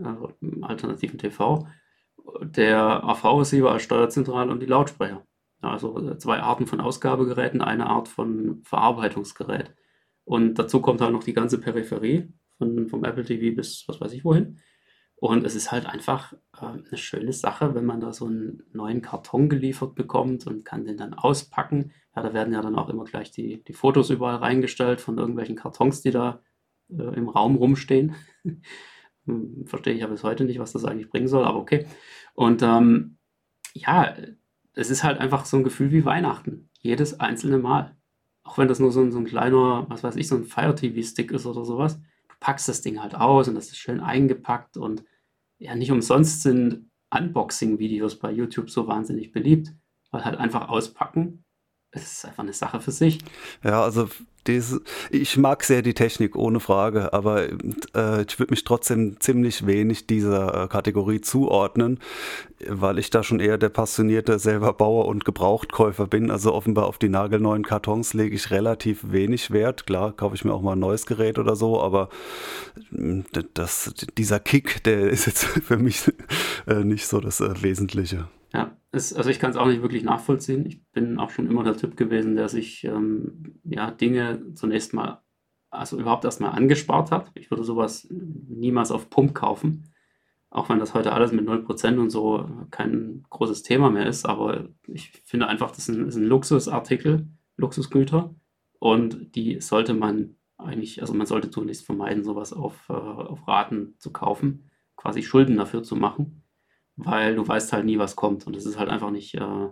[0.03, 0.33] also
[0.63, 1.67] alternativen TV,
[2.43, 5.25] der AV-Receiver als Steuerzentrale und die Lautsprecher.
[5.61, 9.75] Also äh, zwei Arten von Ausgabegeräten, eine Art von Verarbeitungsgerät.
[10.25, 14.13] Und dazu kommt halt noch die ganze Peripherie von, vom Apple TV bis was weiß
[14.13, 14.59] ich wohin.
[15.19, 19.01] Und es ist halt einfach äh, eine schöne Sache, wenn man da so einen neuen
[19.01, 21.93] Karton geliefert bekommt und kann den dann auspacken.
[22.15, 25.57] Ja, da werden ja dann auch immer gleich die, die Fotos überall reingestellt von irgendwelchen
[25.57, 26.43] Kartons, die da
[26.91, 28.15] äh, im Raum rumstehen.
[29.29, 31.85] Hm, verstehe ich ja bis heute nicht, was das eigentlich bringen soll, aber okay.
[32.35, 33.19] Und ähm,
[33.73, 34.15] ja,
[34.75, 36.71] es ist halt einfach so ein Gefühl wie Weihnachten.
[36.81, 37.97] Jedes einzelne Mal.
[38.45, 40.77] Auch wenn das nur so ein, so ein kleiner, was weiß ich, so ein Fire
[40.77, 42.01] TV-Stick ist oder sowas
[42.47, 45.03] packst das Ding halt aus und das ist schön eingepackt und
[45.59, 49.75] ja, nicht umsonst sind Unboxing-Videos bei YouTube so wahnsinnig beliebt,
[50.13, 51.45] weil halt einfach auspacken,
[51.91, 53.19] es ist einfach eine Sache für sich.
[53.65, 54.09] Ja, also
[54.47, 54.81] diese,
[55.11, 57.49] ich mag sehr die Technik, ohne Frage, aber
[57.95, 61.99] äh, ich würde mich trotzdem ziemlich wenig dieser äh, Kategorie zuordnen,
[62.67, 66.31] weil ich da schon eher der passionierte selber Bauer und Gebrauchtkäufer bin.
[66.31, 69.87] Also offenbar auf die nagelneuen Kartons lege ich relativ wenig Wert.
[69.87, 72.09] Klar, kaufe ich mir auch mal ein neues Gerät oder so, aber
[72.91, 76.13] hm, das, dieser Kick, der ist jetzt für mich
[76.67, 78.29] äh, nicht so das äh, Wesentliche.
[78.53, 80.67] Ja, es, also ich kann es auch nicht wirklich nachvollziehen.
[80.67, 85.23] Ich bin auch schon immer der Typ gewesen, der sich ähm, ja, Dinge zunächst mal,
[85.71, 87.31] also überhaupt erstmal angespart hat.
[87.35, 89.93] Ich würde sowas niemals auf Pump kaufen,
[90.51, 94.27] auch wenn das heute alles mit 0% und so kein großes Thema mehr ist.
[94.27, 98.35] Aber ich finde einfach, das ist ein, ist ein Luxusartikel, Luxusgüter
[98.79, 103.95] und die sollte man eigentlich, also man sollte zunächst vermeiden, sowas auf, äh, auf Raten
[103.99, 106.46] zu kaufen, quasi Schulden dafür zu machen
[106.97, 108.47] weil du weißt halt nie, was kommt.
[108.47, 109.69] Und es ist halt einfach nicht, äh,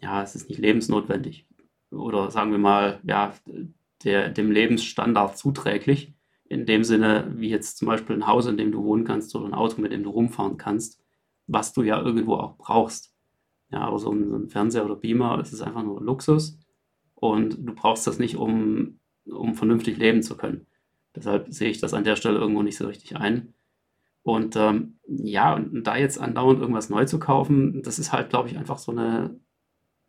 [0.00, 1.46] ja, es ist nicht lebensnotwendig.
[1.90, 3.34] Oder sagen wir mal, ja,
[4.04, 6.14] der, dem Lebensstandard zuträglich.
[6.48, 9.46] In dem Sinne, wie jetzt zum Beispiel ein Haus, in dem du wohnen kannst oder
[9.46, 11.00] ein Auto, mit dem du rumfahren kannst,
[11.46, 13.14] was du ja irgendwo auch brauchst.
[13.70, 16.58] Ja, aber so ein, so ein Fernseher oder Beamer, es ist einfach nur Luxus
[17.14, 20.66] und du brauchst das nicht, um, um vernünftig leben zu können.
[21.14, 23.54] Deshalb sehe ich das an der Stelle irgendwo nicht so richtig ein.
[24.22, 28.48] Und ähm, ja, und da jetzt andauernd irgendwas neu zu kaufen, das ist halt, glaube
[28.48, 29.38] ich, einfach so eine,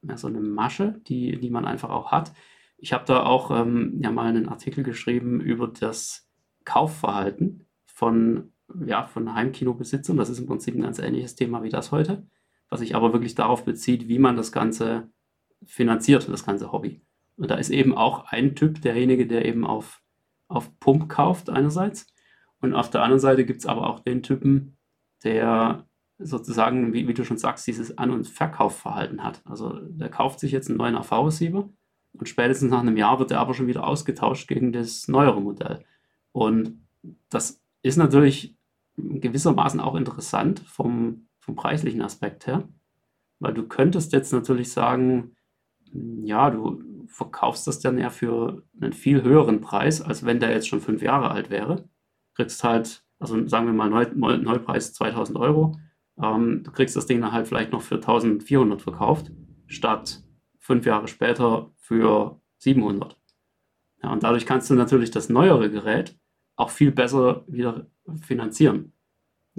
[0.04, 2.32] ja, so eine Masche, die, die man einfach auch hat.
[2.78, 6.30] Ich habe da auch ähm, ja mal einen Artikel geschrieben über das
[6.64, 8.52] Kaufverhalten von,
[8.86, 10.18] ja, von Heimkinobesitzern.
[10.18, 12.28] Das ist im Prinzip ein ganz ähnliches Thema wie das heute,
[12.70, 15.10] was sich aber wirklich darauf bezieht, wie man das Ganze
[15.66, 17.02] finanziert, das ganze Hobby.
[17.36, 20.02] Und da ist eben auch ein Typ derjenige, der eben auf,
[20.48, 22.13] auf Pump kauft einerseits
[22.64, 24.78] und auf der anderen Seite gibt es aber auch den Typen,
[25.26, 25.86] der
[26.18, 29.42] sozusagen, wie, wie, du schon sagst, dieses An- und Verkaufverhalten hat.
[29.44, 31.68] Also der kauft sich jetzt einen neuen AV-Receiver
[32.14, 35.84] und spätestens nach einem Jahr wird er aber schon wieder ausgetauscht gegen das neuere Modell.
[36.32, 36.82] Und
[37.30, 38.56] das ist natürlich
[38.96, 42.64] gewissermaßen auch interessant vom, vom preislichen Aspekt her,
[43.40, 45.36] weil du könntest jetzt natürlich sagen,
[45.92, 50.70] ja, du verkaufst das dann ja für einen viel höheren Preis, als wenn der jetzt
[50.70, 51.90] schon fünf Jahre alt wäre
[52.36, 55.78] kriegst halt, also sagen wir mal Neu, Neupreis 2000 Euro,
[56.22, 59.32] ähm, du kriegst das Ding dann halt vielleicht noch für 1400 verkauft,
[59.68, 60.24] statt
[60.60, 63.18] fünf Jahre später für 700.
[64.02, 66.18] Ja, und dadurch kannst du natürlich das neuere Gerät
[66.56, 67.88] auch viel besser wieder
[68.22, 68.94] finanzieren.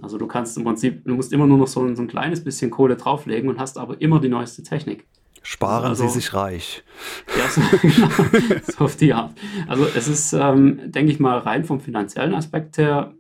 [0.01, 2.71] Also du kannst im Prinzip, du musst immer nur noch so so ein kleines bisschen
[2.71, 5.07] Kohle drauflegen und hast aber immer die neueste Technik.
[5.47, 6.83] Sparen also, Sie sich reich.
[7.39, 8.09] Ja, so, genau,
[8.63, 9.35] so auf die Art.
[9.69, 13.15] Also es ist, ähm, denke ich mal, rein vom finanziellen Aspekt her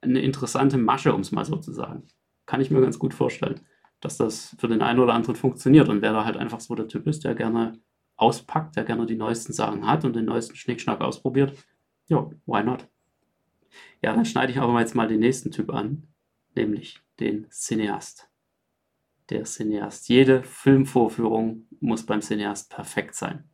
[0.00, 2.02] eine interessante Masche, um es mal so zu sagen.
[2.46, 3.60] Kann ich mir ganz gut vorstellen,
[4.00, 5.88] dass das für den einen oder anderen funktioniert.
[5.88, 7.78] Und wer da halt einfach so der Typ ist, der gerne
[8.16, 11.56] auspackt, der gerne die neuesten Sachen hat und den neuesten Schnickschnack ausprobiert,
[12.08, 12.88] ja, why not?
[14.02, 16.08] Ja, dann schneide ich aber jetzt mal den nächsten Typ an,
[16.56, 18.28] nämlich den Cineast
[19.30, 20.08] der Cineast.
[20.08, 23.44] Jede Filmvorführung muss beim Cineast perfekt sein.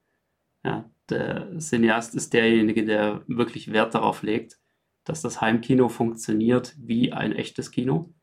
[0.64, 4.58] Ja, der Cineast ist derjenige, der wirklich Wert darauf legt,
[5.04, 8.14] dass das Heimkino funktioniert wie ein echtes Kino.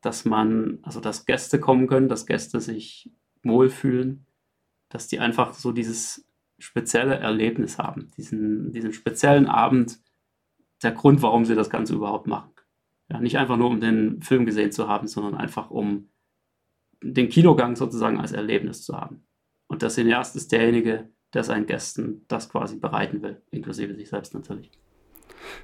[0.00, 4.26] Dass man, also dass Gäste kommen können, dass Gäste sich wohlfühlen,
[4.88, 6.28] dass die einfach so dieses
[6.58, 10.00] spezielle Erlebnis haben, diesen, diesen speziellen Abend,
[10.82, 12.52] der Grund, warum sie das Ganze überhaupt machen.
[13.08, 16.08] Ja, nicht einfach nur, um den Film gesehen zu haben, sondern einfach um
[17.02, 19.24] den Kinogang sozusagen als Erlebnis zu haben.
[19.66, 24.34] Und der Cineast ist derjenige, der seinen Gästen das quasi bereiten will, inklusive sich selbst
[24.34, 24.70] natürlich.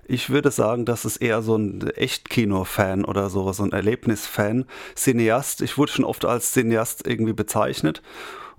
[0.05, 4.64] Ich würde sagen, das ist eher so ein Echtkino-Fan oder so, so ein Erlebnis-Fan.
[4.96, 8.03] Cineast, ich wurde schon oft als Cineast irgendwie bezeichnet.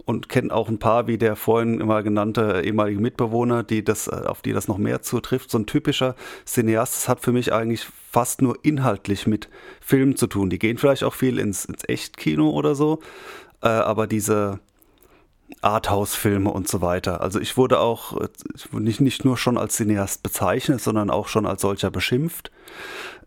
[0.06, 4.24] Und kenne auch ein paar, wie der vorhin immer genannte ehemalige Mitbewohner, die das, äh,
[4.26, 5.52] auf die das noch mehr zutrifft.
[5.52, 9.50] So ein typischer Cineast, hat für mich eigentlich fast nur inhaltlich mit
[9.82, 10.50] Filmen zu tun.
[10.50, 13.00] Die gehen vielleicht auch viel ins, ins Echtkino oder so,
[13.62, 14.60] äh, aber diese
[15.62, 17.22] Arthouse-Filme und so weiter.
[17.22, 21.46] Also ich wurde auch wurde nicht, nicht nur schon als Cineast bezeichnet, sondern auch schon
[21.46, 22.52] als solcher beschimpft.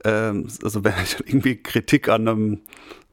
[0.05, 2.61] Ähm, also wenn ich irgendwie Kritik an einem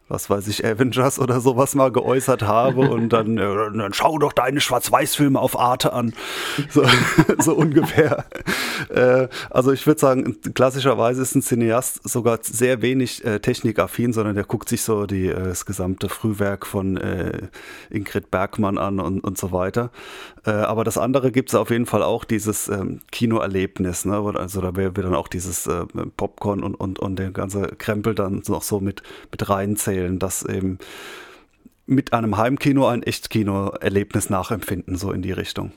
[0.09, 3.41] was weiß ich, Avengers oder sowas mal geäußert habe und dann, äh,
[3.77, 6.13] dann schau doch deine Schwarz-Weiß-Filme auf Arte an.
[6.69, 6.83] So,
[7.37, 8.25] so ungefähr.
[8.89, 14.35] Äh, also ich würde sagen, klassischerweise ist ein Cineast sogar sehr wenig äh, technikaffin, sondern
[14.35, 17.47] der guckt sich so die, äh, das gesamte Frühwerk von äh,
[17.91, 19.91] Ingrid Bergmann an und, und so weiter.
[20.45, 24.05] Äh, aber das andere gibt es auf jeden Fall auch, dieses ähm, Kinoerlebnis.
[24.05, 24.17] Ne?
[24.35, 25.69] Also da wäre dann auch dieses
[26.17, 30.79] Popcorn und, und, und der ganze Krempel dann noch so mit, mit reinzählen, dass eben
[31.85, 35.71] mit einem Heimkino ein Echtkino-Erlebnis nachempfinden, so in die Richtung.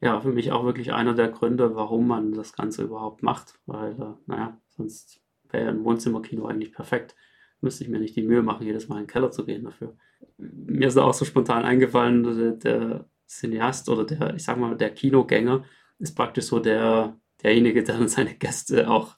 [0.00, 3.92] Ja, für mich auch wirklich einer der Gründe, warum man das Ganze überhaupt macht, weil,
[3.92, 7.16] äh, naja, sonst wäre ein Wohnzimmerkino eigentlich perfekt.
[7.60, 9.96] Müsste ich mir nicht die Mühe machen, jedes Mal in den Keller zu gehen dafür.
[10.36, 14.90] Mir ist auch so spontan eingefallen, der, der Cineast oder der, ich sag mal, der
[14.90, 15.64] Kinogänger
[15.98, 19.16] ist praktisch so der, derjenige, der dann seine Gäste auch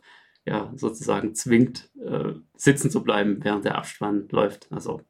[0.49, 4.67] ja, sozusagen zwingt, äh, sitzen zu bleiben, während der Abspann läuft.
[4.73, 5.03] Also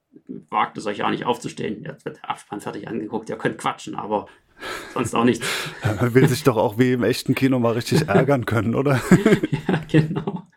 [0.50, 1.84] wagt es euch auch nicht aufzustehen.
[1.84, 4.26] Jetzt wird der Abspann fertig angeguckt, ihr könnt quatschen, aber
[4.92, 5.44] sonst auch nicht.
[6.00, 9.00] Man will sich doch auch wie im echten Kino mal richtig ärgern können, oder?
[9.68, 10.48] ja, genau.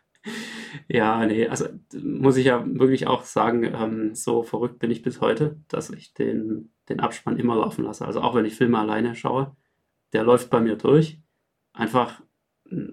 [0.88, 1.66] Ja, nee, also
[2.02, 6.12] muss ich ja wirklich auch sagen, ähm, so verrückt bin ich bis heute, dass ich
[6.12, 8.04] den, den Abspann immer laufen lasse.
[8.04, 9.56] Also auch wenn ich Filme alleine schaue,
[10.12, 11.20] der läuft bei mir durch.
[11.72, 12.20] Einfach,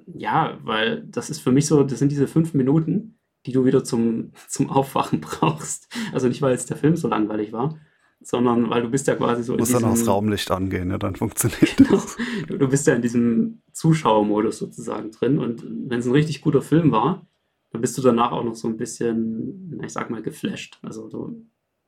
[0.08, 3.84] ja, weil das ist für mich so, das sind diese fünf Minuten, die du wieder
[3.84, 5.88] zum, zum Aufwachen brauchst.
[6.14, 7.80] Also nicht, weil jetzt der Film so langweilig war,
[8.22, 9.82] sondern weil du bist ja quasi so Muss in diesem...
[9.82, 11.00] Dann aufs Raumlicht angehen, ne?
[11.00, 12.18] dann funktioniert genau, das.
[12.48, 16.62] Du, du bist ja in diesem Zuschauermodus sozusagen drin und wenn es ein richtig guter
[16.62, 17.26] Film war,
[17.72, 20.80] dann bist du danach auch noch so ein bisschen, ich sag mal, geflasht.
[20.82, 21.46] Also du,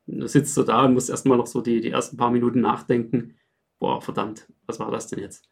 [0.07, 3.35] du sitzt so da und musst erstmal noch so die, die ersten paar Minuten nachdenken,
[3.79, 5.49] boah, verdammt, was war das denn jetzt?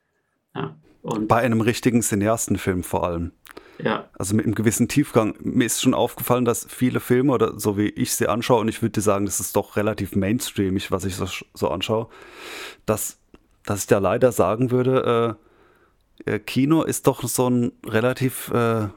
[0.56, 0.80] Ja.
[1.01, 3.31] Und Bei einem richtigen Cineastenfilm vor allem.
[3.81, 4.09] Ja.
[4.17, 5.35] Also mit einem gewissen Tiefgang.
[5.39, 8.81] Mir ist schon aufgefallen, dass viele Filme, oder so wie ich sie anschaue, und ich
[8.81, 12.07] würde sagen, das ist doch relativ mainstreamig, was ich so, so anschaue,
[12.85, 13.17] dass,
[13.65, 15.38] dass ich da leider sagen würde,
[16.25, 18.89] äh, äh Kino ist doch so ein relativ äh,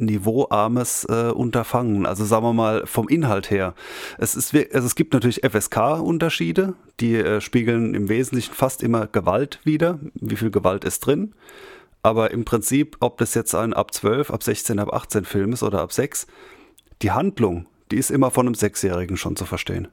[0.00, 2.06] niveauarmes äh, Unterfangen.
[2.06, 3.74] Also sagen wir mal vom Inhalt her.
[4.18, 9.60] Es, ist, also es gibt natürlich FSK-Unterschiede, die äh, spiegeln im Wesentlichen fast immer Gewalt
[9.64, 10.00] wider.
[10.14, 11.34] Wie viel Gewalt ist drin?
[12.02, 15.62] Aber im Prinzip, ob das jetzt ein ab 12, ab 16, ab 18 Film ist
[15.62, 16.26] oder ab 6,
[17.02, 19.88] die Handlung, die ist immer von einem Sechsjährigen schon zu verstehen.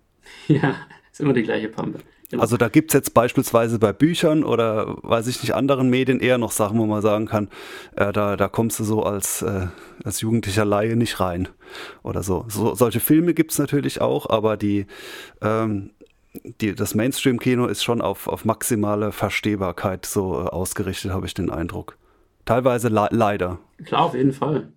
[0.48, 0.76] Ja,
[1.12, 2.00] ist immer die gleiche Pampe.
[2.30, 2.42] Genau.
[2.42, 6.38] Also da gibt es jetzt beispielsweise bei Büchern oder weiß ich nicht, anderen Medien eher
[6.38, 7.48] noch Sachen, wo man sagen kann,
[7.96, 9.68] äh, da, da kommst du so als, äh,
[10.04, 11.48] als jugendlicher Laie nicht rein
[12.04, 12.46] oder so.
[12.50, 14.88] so solche Filme gibt es natürlich auch, aber die,
[15.42, 15.92] ähm,
[16.60, 21.50] die, das Mainstream-Kino ist schon auf, auf maximale Verstehbarkeit so äh, ausgerichtet, habe ich den
[21.50, 21.98] Eindruck.
[22.44, 23.60] Teilweise le leider.
[23.86, 24.74] Klar, auf jeden Fall.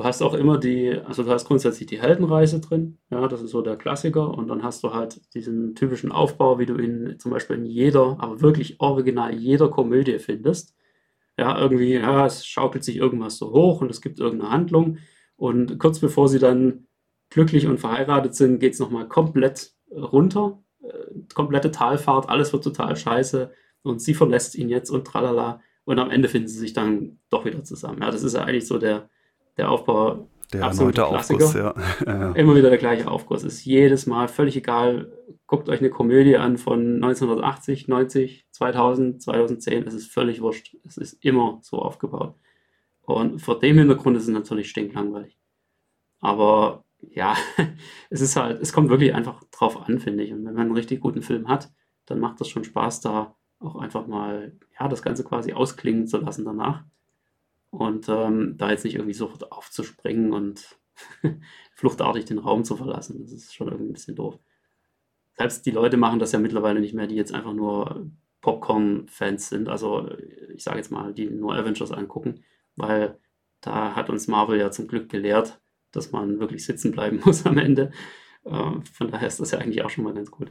[0.00, 3.50] Du hast auch immer die, also du hast grundsätzlich die Heldenreise drin, ja, das ist
[3.50, 4.30] so der Klassiker.
[4.30, 8.16] Und dann hast du halt diesen typischen Aufbau, wie du ihn zum Beispiel in jeder,
[8.18, 10.74] aber wirklich original jeder Komödie findest.
[11.36, 14.96] Ja, irgendwie, ja, es schaukelt sich irgendwas so hoch und es gibt irgendeine Handlung.
[15.36, 16.86] Und kurz bevor sie dann
[17.28, 22.96] glücklich und verheiratet sind, geht es nochmal komplett runter, äh, komplette Talfahrt, alles wird total
[22.96, 23.52] scheiße.
[23.82, 25.60] Und sie verlässt ihn jetzt und tralala.
[25.84, 28.00] Und am Ende finden sie sich dann doch wieder zusammen.
[28.00, 29.10] Ja, das ist ja eigentlich so der,
[29.60, 30.26] der Aufbau.
[30.52, 31.70] Der erneute Aufguss, ja.
[32.32, 33.44] Immer wieder der gleiche Aufguss.
[33.44, 35.12] Ist jedes Mal völlig egal.
[35.46, 39.86] Guckt euch eine Komödie an von 1980, 90, 2000, 2010.
[39.86, 40.74] Es ist völlig wurscht.
[40.84, 42.34] Es ist immer so aufgebaut.
[43.02, 45.38] Und vor dem Hintergrund ist es natürlich stinklangweilig.
[46.20, 47.36] Aber ja,
[48.10, 50.32] es ist halt, es kommt wirklich einfach drauf an, finde ich.
[50.32, 51.70] Und wenn man einen richtig guten Film hat,
[52.06, 56.18] dann macht das schon Spaß, da auch einfach mal, ja, das Ganze quasi ausklingen zu
[56.18, 56.82] lassen danach.
[57.70, 60.78] Und ähm, da jetzt nicht irgendwie sofort aufzuspringen und
[61.74, 64.38] fluchtartig den Raum zu verlassen, das ist schon irgendwie ein bisschen doof.
[65.36, 69.68] Selbst die Leute machen das ja mittlerweile nicht mehr, die jetzt einfach nur Popcorn-Fans sind.
[69.68, 70.10] Also
[70.54, 72.44] ich sage jetzt mal, die nur Avengers angucken,
[72.76, 73.18] weil
[73.60, 75.60] da hat uns Marvel ja zum Glück gelehrt,
[75.92, 77.92] dass man wirklich sitzen bleiben muss am Ende.
[78.44, 80.50] Äh, von daher ist das ja eigentlich auch schon mal ganz gut.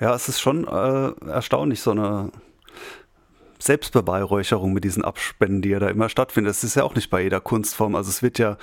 [0.00, 2.30] Ja, es ist schon äh, erstaunlich, so eine
[3.58, 6.48] Selbstbeweihräucherung mit diesen Abspenden, die ja da immer stattfinden.
[6.48, 7.94] Das ist ja auch nicht bei jeder Kunstform.
[7.94, 8.56] Also es wird ja,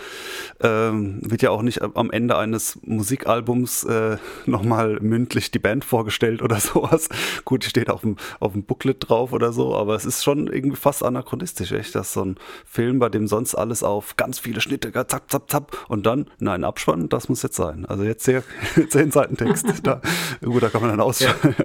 [0.61, 6.41] ähm, wird ja auch nicht am Ende eines Musikalbums äh, nochmal mündlich die Band vorgestellt
[6.41, 7.09] oder sowas.
[7.43, 10.47] Gut, die steht auf dem, auf dem Booklet drauf oder so, aber es ist schon
[10.47, 14.61] irgendwie fast anachronistisch, echt, dass so ein Film, bei dem sonst alles auf ganz viele
[14.61, 17.85] Schnitte, zack, zack, zack, und dann, nein, Abspann, das muss jetzt sein.
[17.85, 18.43] Also jetzt hier
[18.89, 19.65] zehn Seiten Text.
[19.85, 20.01] Da,
[20.43, 21.55] gut, da kann man dann ausschalten.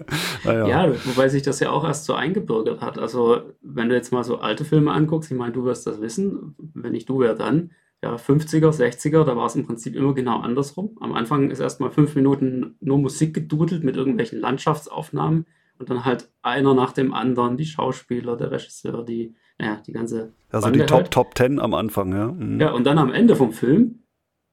[0.44, 0.52] Ja.
[0.52, 0.86] naja.
[0.86, 2.98] ja, wobei sich das ja auch erst so eingebürgert hat.
[2.98, 3.19] Also
[3.62, 6.92] wenn du jetzt mal so alte Filme anguckst, ich meine, du wirst das wissen, wenn
[6.92, 7.72] nicht du, wer dann?
[8.02, 10.96] Ja, 50er, 60er, da war es im Prinzip immer genau andersrum.
[11.00, 15.46] Am Anfang ist erst mal fünf Minuten nur Musik gedudelt mit irgendwelchen Landschaftsaufnahmen
[15.78, 20.32] und dann halt einer nach dem anderen, die Schauspieler, der Regisseur, die, naja, die ganze.
[20.50, 21.10] Also Bande die Top, halt.
[21.10, 22.28] Top Ten am Anfang, ja.
[22.28, 22.60] Mhm.
[22.60, 24.02] Ja, und dann am Ende vom Film,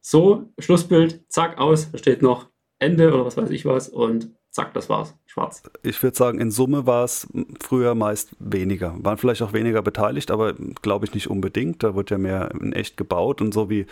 [0.01, 4.73] so, Schlussbild, zack, aus, da steht noch Ende oder was weiß ich was und zack,
[4.73, 5.15] das war's.
[5.25, 5.61] Schwarz.
[5.83, 7.27] Ich würde sagen, in Summe war es
[7.61, 8.95] früher meist weniger.
[8.99, 11.83] Waren vielleicht auch weniger beteiligt, aber glaube ich nicht unbedingt.
[11.83, 13.85] Da wird ja mehr in echt gebaut und so wie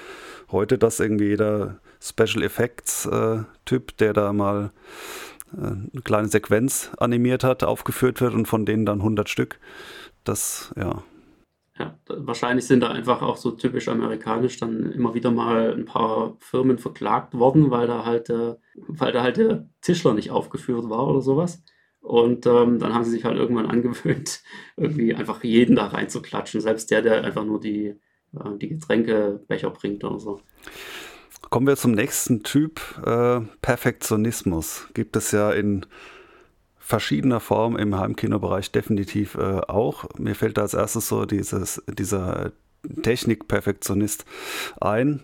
[0.52, 3.43] heute das irgendwie jeder Special Effects äh,
[4.00, 4.71] der da mal
[5.54, 9.60] äh, eine kleine Sequenz animiert hat, aufgeführt wird und von denen dann 100 Stück.
[10.24, 11.04] Das, ja,
[11.78, 16.38] ja, wahrscheinlich sind da einfach auch so typisch amerikanisch dann immer wieder mal ein paar
[16.40, 21.08] Firmen verklagt worden, weil da halt, äh, weil da halt der Tischler nicht aufgeführt war
[21.08, 21.62] oder sowas.
[22.00, 24.42] Und ähm, dann haben sie sich halt irgendwann angewöhnt,
[24.78, 30.04] irgendwie einfach jeden da reinzuklatschen, selbst der, der einfach nur die, äh, die Getränkebecher bringt
[30.06, 30.40] oder so.
[31.50, 34.88] Kommen wir zum nächsten Typ, äh, Perfektionismus.
[34.94, 35.86] Gibt es ja in
[36.86, 40.06] verschiedener Form im Heimkinobereich definitiv äh, auch.
[40.19, 42.52] Mir fällt da als erstes so dieses, dieser
[43.02, 44.24] Technik-Perfektionist
[44.80, 45.24] ein.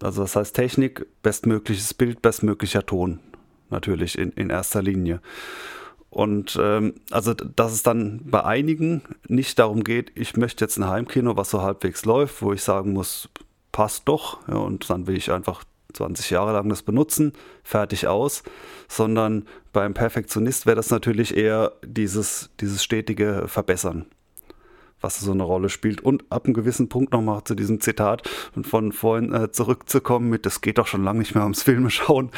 [0.00, 3.18] Also das heißt Technik, bestmögliches Bild, bestmöglicher Ton
[3.68, 5.20] natürlich in, in erster Linie.
[6.08, 10.86] Und ähm, also, dass es dann bei einigen nicht darum geht, ich möchte jetzt ein
[10.86, 13.28] Heimkino, was so halbwegs läuft, wo ich sagen muss,
[13.72, 14.46] passt doch.
[14.46, 15.64] Ja, und dann will ich einfach
[15.96, 17.32] 20 Jahre lang das benutzen,
[17.62, 18.42] fertig aus,
[18.88, 24.06] sondern beim Perfektionist wäre das natürlich eher dieses, dieses stetige Verbessern
[25.00, 26.00] was so eine Rolle spielt.
[26.00, 30.46] Und ab einem gewissen Punkt nochmal zu diesem Zitat und von vorhin äh, zurückzukommen mit,
[30.46, 32.30] das geht doch schon lange nicht mehr ums Filme schauen,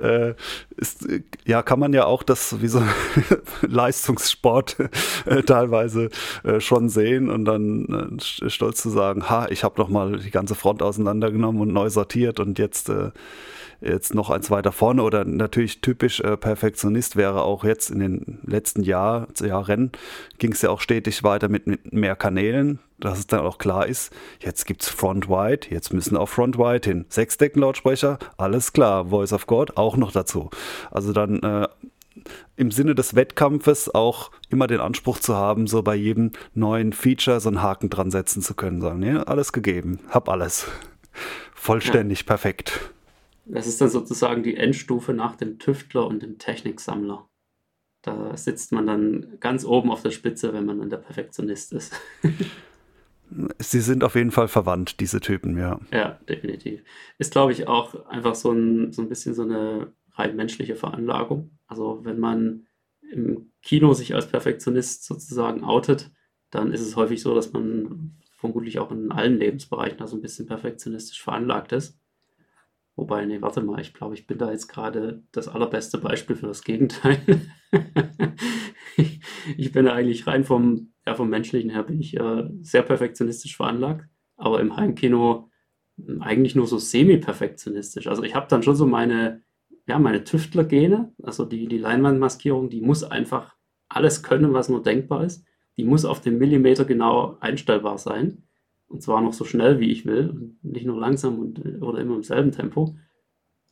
[0.00, 0.34] äh,
[0.84, 2.82] ist, äh, ja, kann man ja auch das wie so
[3.62, 4.76] Leistungssport
[5.26, 6.10] äh, teilweise
[6.44, 10.54] äh, schon sehen und dann äh, stolz zu sagen, ha, ich habe nochmal die ganze
[10.54, 12.90] Front auseinandergenommen und neu sortiert und jetzt
[13.80, 15.02] jetzt noch eins weiter vorne.
[15.02, 19.92] Oder natürlich typisch äh, Perfektionist wäre auch jetzt in den letzten Jahr, Jahren
[20.38, 23.86] ging es ja auch stetig weiter mit, mit mehr Kanälen, dass es dann auch klar
[23.86, 27.04] ist, jetzt gibt es Front Wide, jetzt müssen auch Front Wide hin.
[27.08, 30.50] Sechs Deckenlautsprecher, alles klar, Voice of God auch noch dazu.
[30.90, 31.68] Also dann äh,
[32.56, 37.40] im Sinne des Wettkampfes auch immer den Anspruch zu haben, so bei jedem neuen Feature
[37.40, 40.66] so einen Haken dran setzen zu können, sagen, ja, alles gegeben, hab alles.
[41.54, 42.26] Vollständig, ja.
[42.26, 42.92] perfekt.
[43.46, 47.28] Das ist dann sozusagen die Endstufe nach dem Tüftler und dem Techniksammler.
[48.02, 51.94] Da sitzt man dann ganz oben auf der Spitze, wenn man dann der Perfektionist ist.
[53.58, 55.80] Sie sind auf jeden Fall verwandt, diese Typen, ja.
[55.92, 56.82] Ja, definitiv.
[57.18, 61.58] Ist, glaube ich, auch einfach so ein, so ein bisschen so eine rein menschliche Veranlagung.
[61.66, 62.66] Also wenn man
[63.10, 66.10] im Kino sich als Perfektionist sozusagen outet,
[66.50, 70.22] dann ist es häufig so, dass man vermutlich auch in allen Lebensbereichen da so ein
[70.22, 71.98] bisschen perfektionistisch veranlagt ist.
[72.96, 76.46] Wobei, nee, warte mal, ich glaube, ich bin da jetzt gerade das allerbeste Beispiel für
[76.46, 77.18] das Gegenteil.
[79.56, 83.56] ich, bin da eigentlich rein vom, ja, vom Menschlichen her bin ich äh, sehr perfektionistisch
[83.56, 85.50] veranlagt, aber im Heimkino
[85.96, 88.06] hm, eigentlich nur so semi-perfektionistisch.
[88.06, 89.42] Also ich habe dann schon so meine,
[89.86, 93.54] ja, meine Tüftler-Gene, also die, die Leinwandmaskierung, die muss einfach
[93.88, 95.44] alles können, was nur denkbar ist.
[95.76, 98.44] Die muss auf den Millimeter genau einstellbar sein.
[98.86, 100.30] Und zwar noch so schnell, wie ich will.
[100.30, 102.96] Und nicht nur langsam und, oder immer im selben Tempo.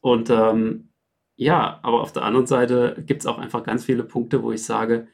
[0.00, 0.88] Und ähm,
[1.36, 4.64] ja, aber auf der anderen Seite gibt es auch einfach ganz viele Punkte, wo ich
[4.64, 5.08] sage,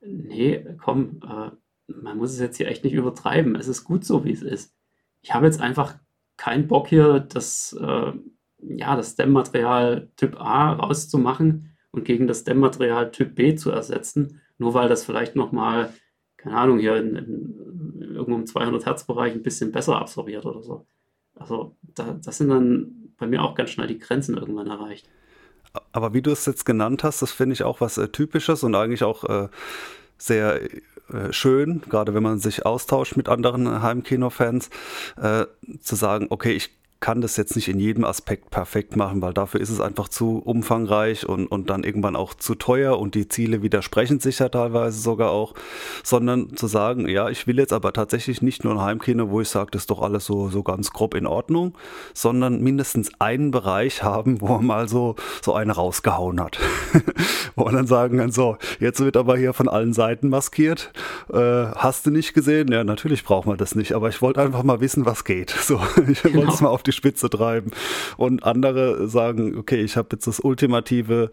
[0.00, 1.50] nee, komm, äh,
[1.86, 3.56] man muss es jetzt hier echt nicht übertreiben.
[3.56, 4.74] Es ist gut so, wie es ist.
[5.22, 5.98] Ich habe jetzt einfach
[6.36, 8.12] keinen Bock hier, das, äh,
[8.58, 14.74] ja, das Stem-Material Typ A rauszumachen und gegen das Stem-Material Typ B zu ersetzen, nur
[14.74, 15.92] weil das vielleicht nochmal
[16.40, 20.62] keine Ahnung, hier in, in, irgendwo im 200 Hertz Bereich ein bisschen besser absorbiert oder
[20.62, 20.86] so.
[21.34, 25.06] Also da, das sind dann bei mir auch ganz schnell die Grenzen irgendwann erreicht.
[25.92, 28.74] Aber wie du es jetzt genannt hast, das finde ich auch was äh, Typisches und
[28.74, 29.48] eigentlich auch äh,
[30.18, 34.70] sehr äh, schön, gerade wenn man sich austauscht mit anderen Heimkino-Fans,
[35.20, 35.46] äh,
[35.80, 39.60] zu sagen, okay, ich kann das jetzt nicht in jedem Aspekt perfekt machen, weil dafür
[39.60, 43.62] ist es einfach zu umfangreich und, und dann irgendwann auch zu teuer und die Ziele
[43.62, 45.54] widersprechen sich ja teilweise sogar auch,
[46.02, 49.48] sondern zu sagen, ja, ich will jetzt aber tatsächlich nicht nur ein Heimkino, wo ich
[49.48, 51.74] sage, das ist doch alles so, so ganz grob in Ordnung,
[52.12, 56.58] sondern mindestens einen Bereich haben, wo man mal so, so eine rausgehauen hat.
[57.56, 60.92] wo man dann sagen kann, so, jetzt wird aber hier von allen Seiten maskiert.
[61.32, 62.70] Äh, hast du nicht gesehen?
[62.70, 65.50] Ja, natürlich braucht man das nicht, aber ich wollte einfach mal wissen, was geht.
[65.50, 66.38] So, ich genau.
[66.38, 67.70] wollte es mal auf die Spitze treiben.
[68.16, 71.30] Und andere sagen, okay, ich habe jetzt das ultimative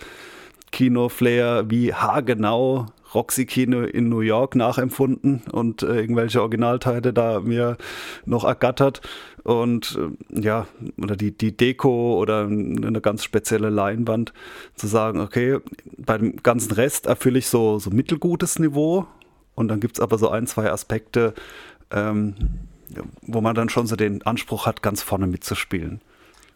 [0.71, 7.77] Kino-Flair wie haargenau Roxy Kino in New York nachempfunden und äh, irgendwelche Originalteile da mir
[8.25, 9.01] noch ergattert
[9.43, 10.67] und äh, ja,
[11.01, 14.33] oder die, die Deko oder eine ganz spezielle Leinwand
[14.75, 15.59] zu sagen, okay,
[15.97, 19.07] bei dem ganzen Rest erfülle ich so, so mittelgutes Niveau
[19.55, 21.33] und dann gibt es aber so ein, zwei Aspekte,
[21.91, 22.35] ähm,
[23.21, 26.01] wo man dann schon so den Anspruch hat, ganz vorne mitzuspielen.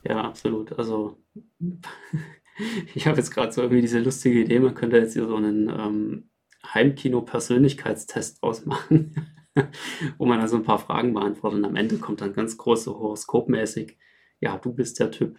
[0.04, 0.78] Ja, absolut.
[0.78, 1.18] Also
[2.96, 5.70] ich habe jetzt gerade so irgendwie diese lustige Idee, man könnte jetzt hier so einen
[5.70, 6.30] ähm,
[6.74, 9.34] Heimkino-Persönlichkeitstest ausmachen,
[10.18, 13.00] wo man also ein paar Fragen beantwortet und am Ende kommt dann ganz groß so
[13.00, 13.98] horoskopmäßig,
[14.40, 15.38] ja, du bist der Typ,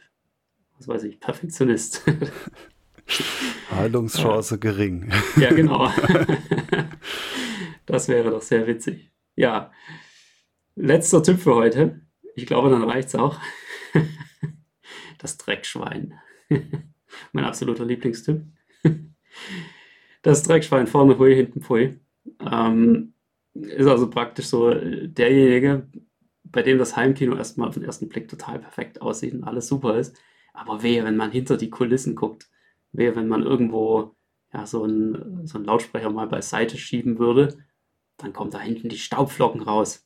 [0.76, 2.04] was weiß ich, Perfektionist.
[3.70, 4.58] Heilungschance ja.
[4.58, 5.10] gering.
[5.36, 5.90] Ja, genau.
[7.86, 9.10] das wäre doch sehr witzig.
[9.34, 9.72] Ja,
[10.74, 12.00] letzter Tipp für heute.
[12.34, 13.38] Ich glaube, dann reicht es auch.
[15.18, 16.18] Das Dreckschwein.
[17.32, 18.42] Mein absoluter Lieblingstipp.
[20.22, 21.98] Das Dreckschwein vorne Hui, hinten Pfui.
[22.40, 23.14] Ähm,
[23.54, 25.88] ist also praktisch so derjenige,
[26.44, 29.98] bei dem das Heimkino erstmal auf den ersten Blick total perfekt aussieht und alles super
[29.98, 30.16] ist.
[30.54, 32.50] Aber wehe, wenn man hinter die Kulissen guckt.
[32.92, 34.14] Wehe, wenn man irgendwo
[34.52, 37.56] ja, so, einen, so einen Lautsprecher mal beiseite schieben würde,
[38.16, 40.04] dann kommt da hinten die Staubflocken raus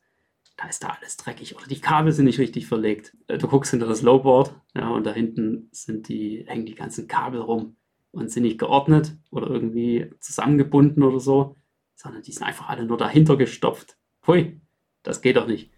[0.57, 3.17] da ist da alles dreckig oder die Kabel sind nicht richtig verlegt.
[3.29, 7.09] Äh, du guckst hinter das Lowboard ja, und da hinten sind die, hängen die ganzen
[7.09, 7.77] Kabel rum
[8.13, 11.57] und sind nicht geordnet oder irgendwie zusammengebunden oder so,
[11.95, 13.99] sondern die sind einfach alle nur dahinter gestopft.
[14.27, 14.61] Hui,
[15.03, 15.71] das geht doch nicht.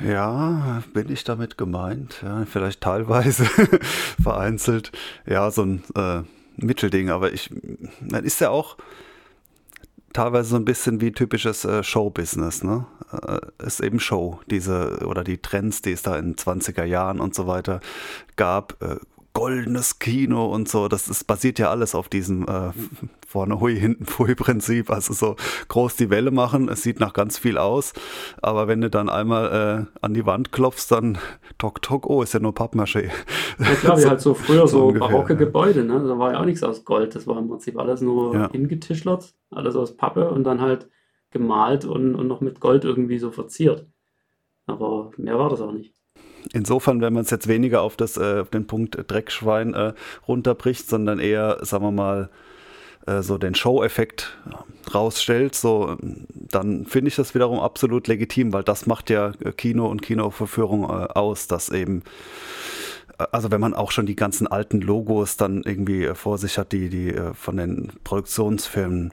[0.00, 2.22] Ja, bin ich damit gemeint?
[2.22, 3.44] Ja, vielleicht teilweise
[4.22, 4.90] vereinzelt.
[5.26, 6.22] Ja, so ein äh,
[6.56, 7.50] Mittelding, aber ich,
[8.00, 8.76] dann ist ja auch,
[10.12, 12.86] teilweise so ein bisschen wie typisches äh, Showbusiness, ne?
[13.12, 17.34] Äh, ist eben Show, diese oder die Trends, die es da in 20er Jahren und
[17.34, 17.80] so weiter
[18.36, 18.96] gab, äh,
[19.34, 22.70] goldenes Kino und so, das ist, basiert ja alles auf diesem äh,
[23.26, 25.36] vorne Hui, hinten Pfui Prinzip, also so
[25.68, 27.92] groß die Welle machen, es sieht nach ganz viel aus,
[28.42, 31.18] aber wenn du dann einmal äh, an die Wand klopfst, dann
[31.58, 33.10] tok tok, oh, ist ja nur Pappmaché.
[33.58, 36.04] Ja klar, wie halt so früher so, so barocke Gebäude, ne?
[36.06, 38.50] da war ja auch nichts aus Gold, das war im Prinzip alles nur ja.
[38.50, 40.88] hingetischlert, alles aus Pappe und dann halt
[41.30, 43.86] gemalt und, und noch mit Gold irgendwie so verziert.
[44.66, 45.94] Aber mehr war das auch nicht.
[46.52, 49.92] Insofern, wenn man es jetzt weniger auf, das, äh, auf den Punkt Dreckschwein äh,
[50.26, 52.28] runterbricht, sondern eher, sagen wir mal,
[53.06, 54.36] äh, so den Show-Effekt
[54.94, 55.96] rausstellt, so,
[56.32, 61.08] dann finde ich das wiederum absolut legitim, weil das macht ja Kino und Kinoverführung äh,
[61.14, 62.02] aus, dass eben
[63.18, 66.72] also wenn man auch schon die ganzen alten Logos dann irgendwie äh, vor sich hat,
[66.72, 69.12] die, die äh, von den Produktionsfilmen,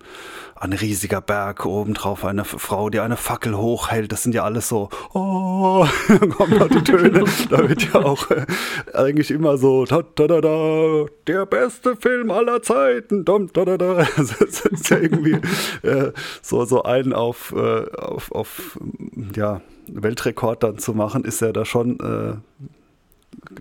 [0.55, 4.89] ein riesiger Berg, obendrauf eine Frau, die eine Fackel hochhält, das sind ja alles so,
[5.13, 8.45] oh, dann kommen halt die Töne, da wird ja auch äh,
[8.93, 13.79] eigentlich immer so, ta, ta, ta, ta, der beste Film aller Zeiten, dum, ta, ta.
[14.19, 15.39] Also, das ist ja irgendwie
[15.83, 18.79] äh, so, so einen auf, äh, auf, auf,
[19.35, 22.67] ja, Weltrekord dann zu machen, ist ja da schon äh,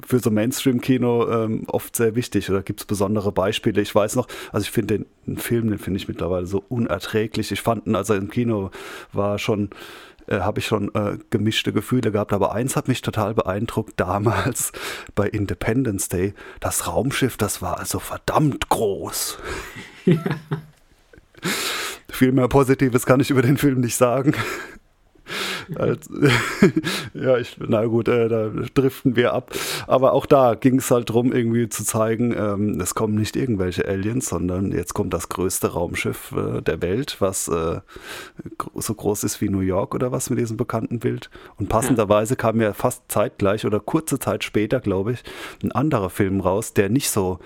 [0.06, 2.50] für so Mainstream-Kino ähm, oft sehr wichtig.
[2.50, 3.80] Oder gibt es besondere Beispiele?
[3.80, 7.52] Ich weiß noch, also ich finde den, Film, den finde ich mittlerweile so unerträglich.
[7.52, 8.70] Ich fand ihn, als er im Kino
[9.12, 9.70] war, schon
[10.26, 12.32] äh, habe ich schon äh, gemischte Gefühle gehabt.
[12.32, 14.72] Aber eins hat mich total beeindruckt damals
[15.14, 16.34] bei Independence Day.
[16.60, 19.38] Das Raumschiff, das war also verdammt groß.
[20.04, 20.18] Ja.
[22.10, 24.34] Viel mehr Positives kann ich über den Film nicht sagen.
[25.74, 26.08] Als,
[27.14, 29.52] ja, ich, na gut, äh, da driften wir ab.
[29.86, 33.86] Aber auch da ging es halt darum, irgendwie zu zeigen, ähm, es kommen nicht irgendwelche
[33.86, 37.80] Aliens, sondern jetzt kommt das größte Raumschiff äh, der Welt, was äh,
[38.74, 41.30] so groß ist wie New York oder was mit diesem bekannten Bild.
[41.56, 45.22] Und passenderweise kam ja fast zeitgleich oder kurze Zeit später, glaube ich,
[45.62, 47.38] ein anderer Film raus, der nicht so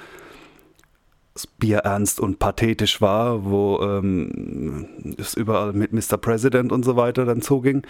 [1.58, 6.16] bierernst und pathetisch war, wo ähm, es überall mit Mr.
[6.18, 7.82] President und so weiter dann zuging.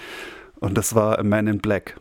[0.61, 1.97] Und das war A Man in Black.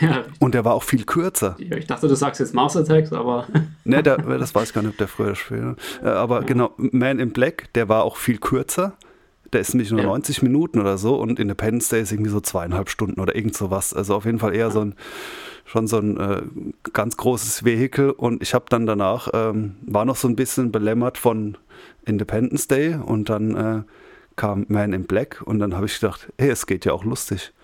[0.00, 0.24] Ja.
[0.38, 1.56] Und der war auch viel kürzer.
[1.58, 3.46] Ich dachte, du sagst jetzt Mars Attacks, aber.
[3.84, 5.76] ne, der, das weiß ich gar nicht, ob der früher spielt.
[6.02, 6.46] Äh, aber ja.
[6.46, 8.94] genau, Man in Black, der war auch viel kürzer.
[9.52, 10.06] Der ist nämlich nur ja.
[10.06, 13.92] 90 Minuten oder so und Independence Day ist irgendwie so zweieinhalb Stunden oder irgend sowas.
[13.92, 14.94] Also auf jeden Fall eher so ein
[15.72, 16.42] schon so ein äh,
[16.92, 21.16] ganz großes Vehikel und ich habe dann danach, ähm, war noch so ein bisschen belämmert
[21.16, 21.56] von
[22.04, 23.82] Independence Day und dann äh,
[24.36, 27.54] kam Man in Black und dann habe ich gedacht, hey, es geht ja auch lustig.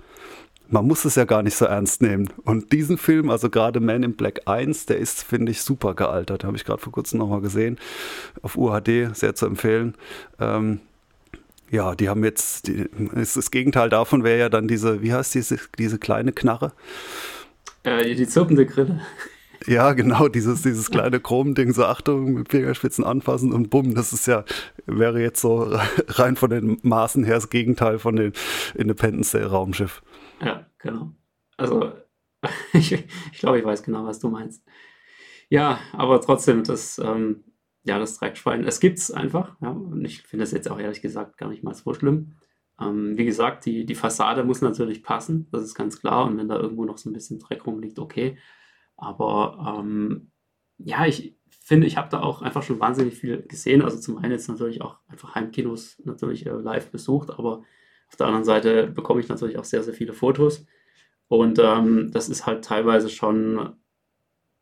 [0.70, 2.30] Man muss es ja gar nicht so ernst nehmen.
[2.44, 6.44] Und diesen Film, also gerade Man in Black 1, der ist, finde ich, super gealtert.
[6.44, 7.78] Habe ich gerade vor kurzem nochmal gesehen.
[8.42, 9.94] Auf UHD, sehr zu empfehlen.
[10.38, 10.80] Ähm,
[11.70, 15.58] ja, die haben jetzt, die, das Gegenteil davon wäre ja dann diese, wie heißt diese,
[15.78, 16.72] diese kleine Knarre?
[17.88, 19.00] Äh, die zirpende Grille.
[19.66, 24.26] Ja, genau, dieses, dieses kleine Chromding, so Achtung, mit Fingerspitzen anfassen und bumm, das ist
[24.26, 24.44] ja,
[24.86, 25.62] wäre jetzt so
[26.08, 28.32] rein von den Maßen her das Gegenteil von dem
[28.74, 30.02] Independence Day Raumschiff.
[30.40, 31.12] Ja, genau.
[31.56, 31.92] Also,
[32.72, 34.64] ich, ich glaube, ich weiß genau, was du meinst.
[35.48, 37.44] Ja, aber trotzdem, das, ähm,
[37.82, 39.56] ja, das Dreckschwein, es gibt es einfach.
[39.60, 42.36] Ja, und ich finde das jetzt auch ehrlich gesagt gar nicht mal so schlimm.
[42.80, 46.26] Ähm, wie gesagt, die, die Fassade muss natürlich passen, das ist ganz klar.
[46.26, 48.38] Und wenn da irgendwo noch so ein bisschen Dreck rumliegt, okay.
[48.96, 50.30] Aber ähm,
[50.78, 53.82] ja, ich finde, ich habe da auch einfach schon wahnsinnig viel gesehen.
[53.82, 57.62] Also zum einen jetzt natürlich auch einfach Heimkinos natürlich äh, live besucht, aber
[58.08, 60.64] auf der anderen Seite bekomme ich natürlich auch sehr, sehr viele Fotos.
[61.28, 63.74] Und ähm, das ist halt teilweise schon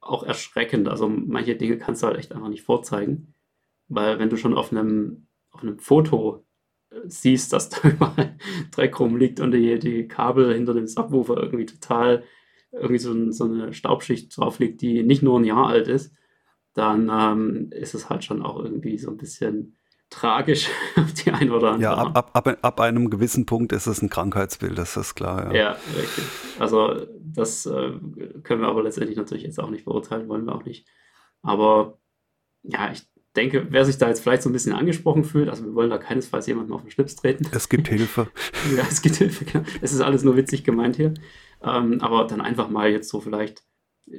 [0.00, 0.88] auch erschreckend.
[0.88, 3.34] Also manche Dinge kannst du halt echt einfach nicht vorzeigen.
[3.88, 6.45] Weil wenn du schon auf einem, auf einem Foto
[7.07, 8.36] siehst, dass da überall
[8.70, 12.24] Dreck rumliegt und die, die Kabel hinter dem Subwoofer irgendwie total
[12.72, 16.14] irgendwie so, so eine Staubschicht drauf liegt, die nicht nur ein Jahr alt ist,
[16.74, 19.76] dann ähm, ist es halt schon auch irgendwie so ein bisschen
[20.11, 21.82] tragisch auf die eine oder andere.
[21.82, 25.55] Ja, ab, ab, ab, ab einem gewissen Punkt ist es ein Krankheitsbild, das ist klar.
[25.55, 26.24] Ja, ja richtig.
[26.59, 27.92] Also das äh,
[28.42, 30.86] können wir aber letztendlich natürlich jetzt auch nicht beurteilen, wollen wir auch nicht.
[31.42, 31.99] Aber
[32.62, 33.07] ja, ich
[33.37, 35.99] denke, wer sich da jetzt vielleicht so ein bisschen angesprochen fühlt, also wir wollen da
[35.99, 37.47] keinesfalls jemanden auf den Schlips treten.
[37.53, 38.28] Es gibt Hilfe.
[38.76, 39.64] ja, es gibt Hilfe, genau.
[39.80, 41.14] Es ist alles nur witzig gemeint hier.
[41.62, 43.64] Ähm, aber dann einfach mal jetzt so vielleicht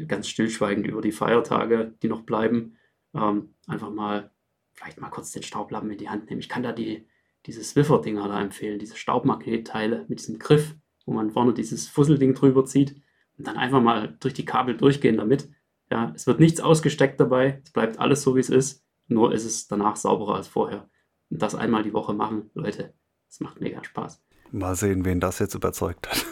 [0.07, 2.77] ganz stillschweigend über die Feiertage, die noch bleiben,
[3.13, 4.31] ähm, einfach mal
[4.73, 6.39] vielleicht mal kurz den Staublappen in die Hand nehmen.
[6.39, 7.07] Ich kann da die,
[7.45, 12.65] diese Swiffer-Dinger da empfehlen, diese Staubmagnetteile mit diesem Griff, wo man vorne dieses Fusselding drüber
[12.65, 13.01] zieht
[13.37, 15.49] und dann einfach mal durch die Kabel durchgehen damit.
[15.89, 19.45] Ja, es wird nichts ausgesteckt dabei, es bleibt alles so, wie es ist, nur ist
[19.45, 20.89] es danach sauberer als vorher.
[21.29, 22.93] Und das einmal die Woche machen, Leute,
[23.27, 24.21] das macht mega Spaß.
[24.51, 26.25] Mal sehen, wen das jetzt überzeugt hat.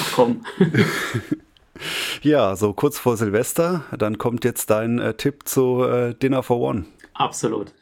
[0.00, 0.44] Ach komm.
[2.22, 6.60] ja, so kurz vor Silvester, dann kommt jetzt dein äh, Tipp zu äh, Dinner for
[6.60, 6.86] One.
[7.14, 7.74] Absolut.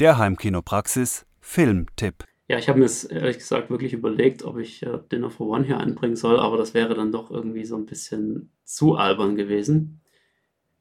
[0.00, 2.24] Der Heimkinopraxis Filmtipp.
[2.48, 5.64] Ja, ich habe mir es ehrlich gesagt wirklich überlegt, ob ich äh, Dinner for One
[5.64, 10.00] hier anbringen soll, aber das wäre dann doch irgendwie so ein bisschen zu albern gewesen.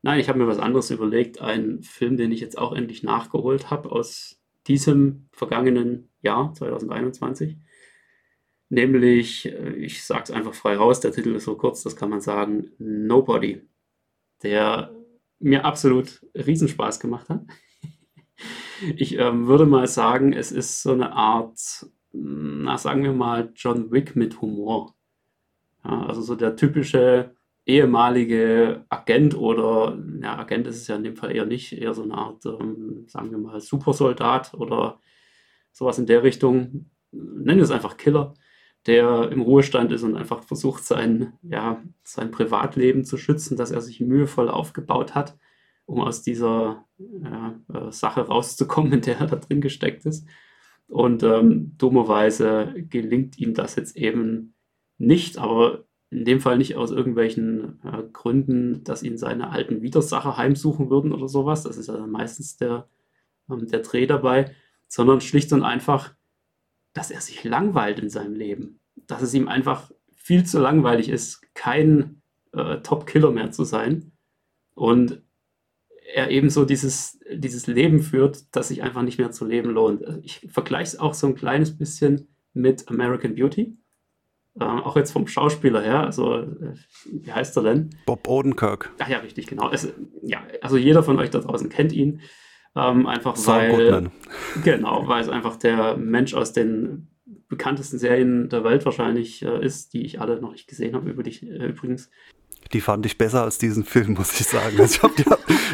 [0.04, 1.42] Nein, ich habe mir was anderes überlegt.
[1.42, 7.58] Ein Film, den ich jetzt auch endlich nachgeholt habe aus diesem vergangenen Jahr, 2021.
[8.70, 12.10] Nämlich, äh, ich sage es einfach frei raus, der Titel ist so kurz, das kann
[12.10, 13.62] man sagen, Nobody,
[14.44, 14.94] der
[15.40, 17.42] mir absolut Riesenspaß gemacht hat.
[18.96, 23.92] Ich ähm, würde mal sagen, es ist so eine Art, na sagen wir mal, John
[23.92, 24.96] Wick mit Humor.
[25.84, 31.16] Ja, also so der typische ehemalige Agent oder, ja, Agent ist es ja in dem
[31.16, 35.00] Fall eher nicht, eher so eine Art, ähm, sagen wir mal, Supersoldat oder
[35.72, 36.90] sowas in der Richtung.
[37.12, 38.34] Nennen wir es einfach Killer
[38.86, 43.82] der im Ruhestand ist und einfach versucht, sein, ja, sein Privatleben zu schützen, das er
[43.82, 45.38] sich mühevoll aufgebaut hat,
[45.86, 50.28] um aus dieser äh, Sache rauszukommen, in der er da drin gesteckt ist.
[50.88, 54.54] Und ähm, dummerweise gelingt ihm das jetzt eben
[54.98, 60.38] nicht, aber in dem Fall nicht aus irgendwelchen äh, Gründen, dass ihn seine alten Widersacher
[60.38, 61.64] heimsuchen würden oder sowas.
[61.64, 62.88] Das ist ja dann meistens der,
[63.50, 64.56] ähm, der Dreh dabei,
[64.88, 66.14] sondern schlicht und einfach,
[66.94, 68.80] dass er sich langweilt in seinem Leben.
[69.08, 72.22] Dass es ihm einfach viel zu langweilig ist, kein
[72.54, 74.12] äh, Top-Killer mehr zu sein.
[74.74, 75.22] Und
[76.14, 80.04] er eben so dieses, dieses Leben führt, das sich einfach nicht mehr zu leben lohnt.
[80.24, 83.78] Ich vergleiche es auch so ein kleines bisschen mit American Beauty.
[84.60, 86.76] Äh, auch jetzt vom Schauspieler her, also äh,
[87.12, 87.90] wie heißt er denn?
[88.06, 88.92] Bob Odenkirk.
[89.00, 89.70] Ach ja, richtig, genau.
[89.70, 89.92] Es,
[90.22, 92.22] ja, also jeder von euch da draußen kennt ihn.
[92.76, 94.12] Ähm, einfach Saul weil, Goodman.
[94.64, 97.08] genau, weil es einfach der Mensch aus den
[97.48, 101.24] bekanntesten Serien der Welt wahrscheinlich äh, ist, die ich alle noch nicht gesehen habe, über
[101.24, 102.10] dich äh, übrigens.
[102.74, 104.80] Die fand ich besser als diesen Film, muss ich sagen.
[104.80, 105.10] Also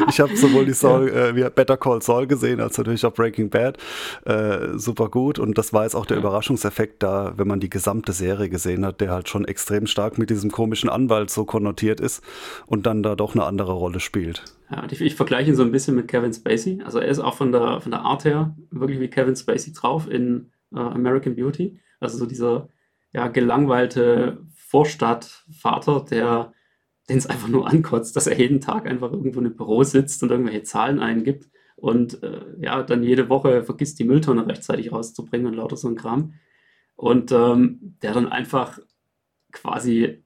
[0.08, 3.50] ich habe hab sowohl die Saul, äh, Better Call Saul gesehen, als natürlich auch Breaking
[3.50, 3.78] Bad.
[4.24, 5.38] Äh, super gut.
[5.38, 6.22] Und das war jetzt auch der.
[6.22, 10.30] Überraschungseffekt da, wenn man die gesamte Serie gesehen hat, der halt schon extrem stark mit
[10.30, 12.22] diesem komischen Anwalt so konnotiert ist
[12.66, 14.44] und dann da doch eine andere Rolle spielt.
[14.70, 16.80] Ja, ich, ich vergleiche ihn so ein bisschen mit Kevin Spacey.
[16.84, 20.08] Also er ist auch von der, von der Art her wirklich wie Kevin Spacey drauf
[20.08, 21.78] in äh, American Beauty.
[22.00, 22.68] Also so dieser
[23.12, 26.52] ja, gelangweilte Vorstadtvater, der
[27.12, 30.22] den es einfach nur ankotzt, dass er jeden Tag einfach irgendwo in einem Büro sitzt
[30.22, 35.48] und irgendwelche Zahlen eingibt und äh, ja, dann jede Woche vergisst die Mülltonne rechtzeitig rauszubringen
[35.48, 36.34] und lauter so ein Kram.
[36.96, 38.78] Und ähm, der dann einfach
[39.50, 40.22] quasi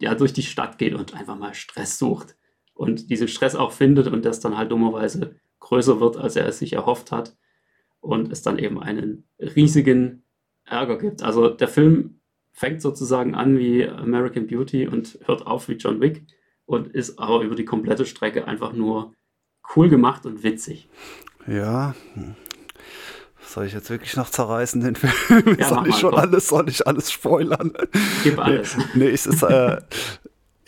[0.00, 2.36] ja durch die Stadt geht und einfach mal Stress sucht
[2.74, 6.58] und diesen Stress auch findet und das dann halt dummerweise größer wird, als er es
[6.58, 7.36] sich erhofft hat
[8.00, 10.22] und es dann eben einen riesigen
[10.64, 11.22] Ärger gibt.
[11.22, 12.17] Also der Film
[12.58, 16.24] fängt sozusagen an wie American Beauty und hört auf wie John Wick
[16.66, 19.14] und ist aber über die komplette Strecke einfach nur
[19.76, 20.88] cool gemacht und witzig.
[21.46, 21.94] Ja,
[23.40, 25.56] soll ich jetzt wirklich noch zerreißen den Film?
[25.56, 26.18] Ja, soll ich schon komm.
[26.18, 27.72] alles, soll ich alles spoilern?
[28.24, 28.76] Gib alles.
[28.76, 29.78] Nee, nee es ist, äh,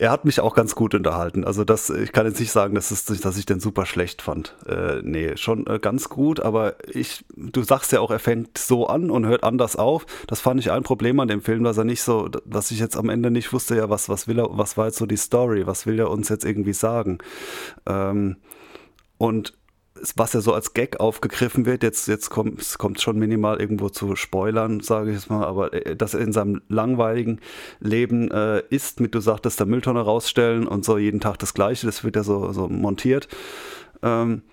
[0.01, 1.43] er hat mich auch ganz gut unterhalten.
[1.43, 4.55] Also das, ich kann jetzt nicht sagen, dass, es, dass ich den super schlecht fand.
[4.65, 8.87] Äh, nee, schon äh, ganz gut, aber ich, du sagst ja auch, er fängt so
[8.87, 10.07] an und hört anders auf.
[10.25, 12.97] Das fand ich ein Problem an dem Film, dass er nicht so, dass ich jetzt
[12.97, 15.67] am Ende nicht wusste, ja, was, was will er, was war jetzt so die Story,
[15.67, 17.19] was will er uns jetzt irgendwie sagen?
[17.85, 18.37] Ähm,
[19.19, 19.53] und
[20.15, 23.89] was ja so als Gag aufgegriffen wird, jetzt, jetzt kommt es kommt schon minimal irgendwo
[23.89, 27.39] zu Spoilern, sage ich jetzt mal, aber äh, dass er in seinem langweiligen
[27.79, 31.85] Leben äh, ist, mit du sagtest, der Mülltonne rausstellen und so jeden Tag das Gleiche,
[31.85, 33.27] das wird ja so, so montiert.
[34.01, 34.43] Ähm,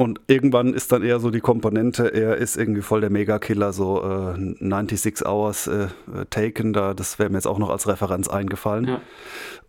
[0.00, 4.02] und irgendwann ist dann eher so die Komponente, er ist irgendwie voll der Megakiller, so
[4.02, 5.88] äh, 96 Hours äh,
[6.30, 8.86] Taken, da, das wäre mir jetzt auch noch als Referenz eingefallen.
[8.86, 9.02] Ja.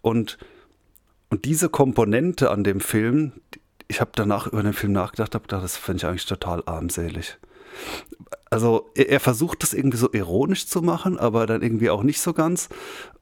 [0.02, 0.38] Und,
[1.30, 3.34] und diese Komponente an dem Film,
[3.92, 7.38] ich habe danach über den Film nachgedacht, habe gedacht, das finde ich eigentlich total armselig.
[8.50, 12.22] Also er, er, versucht das irgendwie so ironisch zu machen, aber dann irgendwie auch nicht
[12.22, 12.70] so ganz.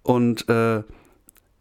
[0.04, 0.84] Und äh,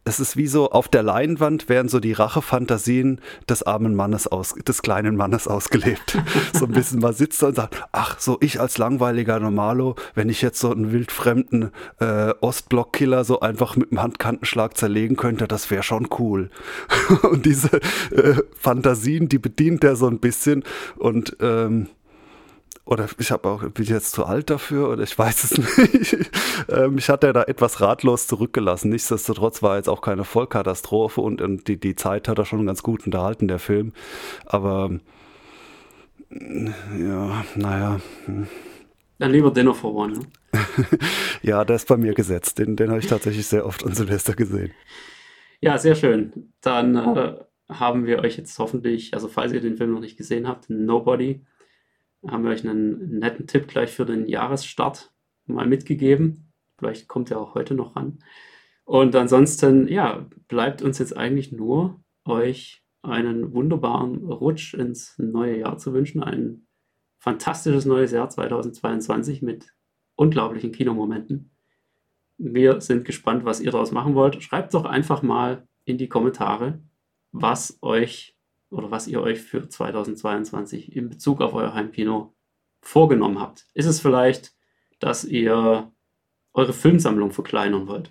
[0.08, 4.54] es ist wie so, auf der Leinwand werden so die Rachefantasien des armen Mannes aus,
[4.54, 6.18] des kleinen Mannes ausgelebt.
[6.54, 10.30] so ein bisschen, man sitzt da und sagt, ach, so ich als langweiliger Normalo, wenn
[10.30, 15.70] ich jetzt so einen wildfremden äh, Ostblock-Killer so einfach mit dem Handkantenschlag zerlegen könnte, das
[15.70, 16.50] wäre schon cool.
[17.30, 17.76] und diese
[18.10, 20.64] äh, Fantasien, die bedient er so ein bisschen
[20.96, 21.88] und ähm,
[22.88, 25.58] oder ich habe auch, bin ich jetzt zu alt dafür oder ich weiß es
[25.92, 26.30] nicht.
[26.70, 28.88] äh, mich hat er da etwas ratlos zurückgelassen.
[28.88, 32.82] Nichtsdestotrotz war jetzt auch keine Vollkatastrophe und, und die, die Zeit hat er schon ganz
[32.82, 33.92] gut unterhalten, der Film.
[34.46, 34.90] Aber
[36.30, 38.00] ja, naja.
[39.18, 40.14] Dann lieber Dinner for One.
[40.14, 40.20] Ne?
[41.42, 42.58] ja, der ist bei mir gesetzt.
[42.58, 44.70] Den, den habe ich tatsächlich sehr oft an Silvester gesehen.
[45.60, 46.54] Ja, sehr schön.
[46.62, 47.34] Dann äh,
[47.68, 51.44] haben wir euch jetzt hoffentlich, also falls ihr den Film noch nicht gesehen habt, Nobody
[52.26, 55.12] haben wir euch einen netten Tipp gleich für den Jahresstart
[55.46, 56.52] mal mitgegeben.
[56.78, 58.18] Vielleicht kommt er auch heute noch ran.
[58.84, 65.78] Und ansonsten, ja, bleibt uns jetzt eigentlich nur, euch einen wunderbaren Rutsch ins neue Jahr
[65.78, 66.22] zu wünschen.
[66.22, 66.66] Ein
[67.18, 69.74] fantastisches neues Jahr 2022 mit
[70.14, 71.50] unglaublichen Kinomomenten.
[72.38, 74.42] Wir sind gespannt, was ihr daraus machen wollt.
[74.42, 76.80] Schreibt doch einfach mal in die Kommentare,
[77.32, 78.37] was euch
[78.70, 82.34] oder was ihr euch für 2022 in Bezug auf euer Heimkino
[82.80, 83.66] vorgenommen habt.
[83.74, 84.52] Ist es vielleicht,
[85.00, 85.90] dass ihr
[86.52, 88.10] eure Filmsammlung verkleinern wollt?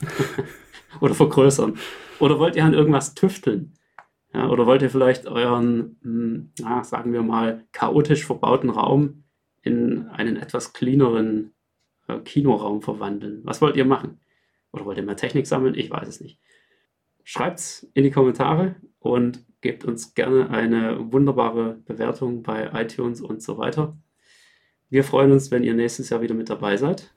[1.00, 1.78] oder vergrößern?
[2.18, 3.74] Oder wollt ihr an irgendwas tüfteln?
[4.34, 9.24] Ja, oder wollt ihr vielleicht euren, hm, na, sagen wir mal, chaotisch verbauten Raum
[9.62, 11.54] in einen etwas cleaneren
[12.08, 13.40] äh, Kinoraum verwandeln?
[13.44, 14.20] Was wollt ihr machen?
[14.72, 15.74] Oder wollt ihr mehr Technik sammeln?
[15.74, 16.40] Ich weiß es nicht.
[17.24, 23.42] Schreibt es in die Kommentare und gebt uns gerne eine wunderbare Bewertung bei iTunes und
[23.42, 23.96] so weiter.
[24.90, 27.14] Wir freuen uns, wenn ihr nächstes Jahr wieder mit dabei seid.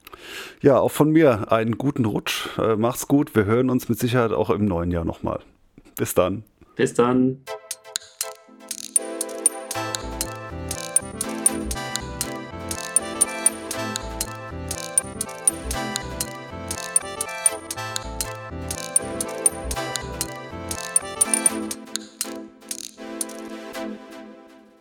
[0.61, 2.47] Ja, auch von mir einen guten Rutsch.
[2.57, 3.35] Äh, macht's gut.
[3.35, 5.41] Wir hören uns mit Sicherheit auch im neuen Jahr nochmal.
[5.97, 6.45] Bis dann.
[6.77, 7.41] Bis dann.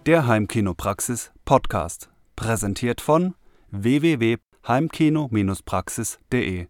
[0.07, 3.35] Der Heimkinopraxis Podcast, präsentiert von
[3.71, 6.67] www.heimkino-praxis.de,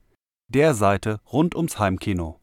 [0.47, 2.39] der Seite rund ums Heimkino.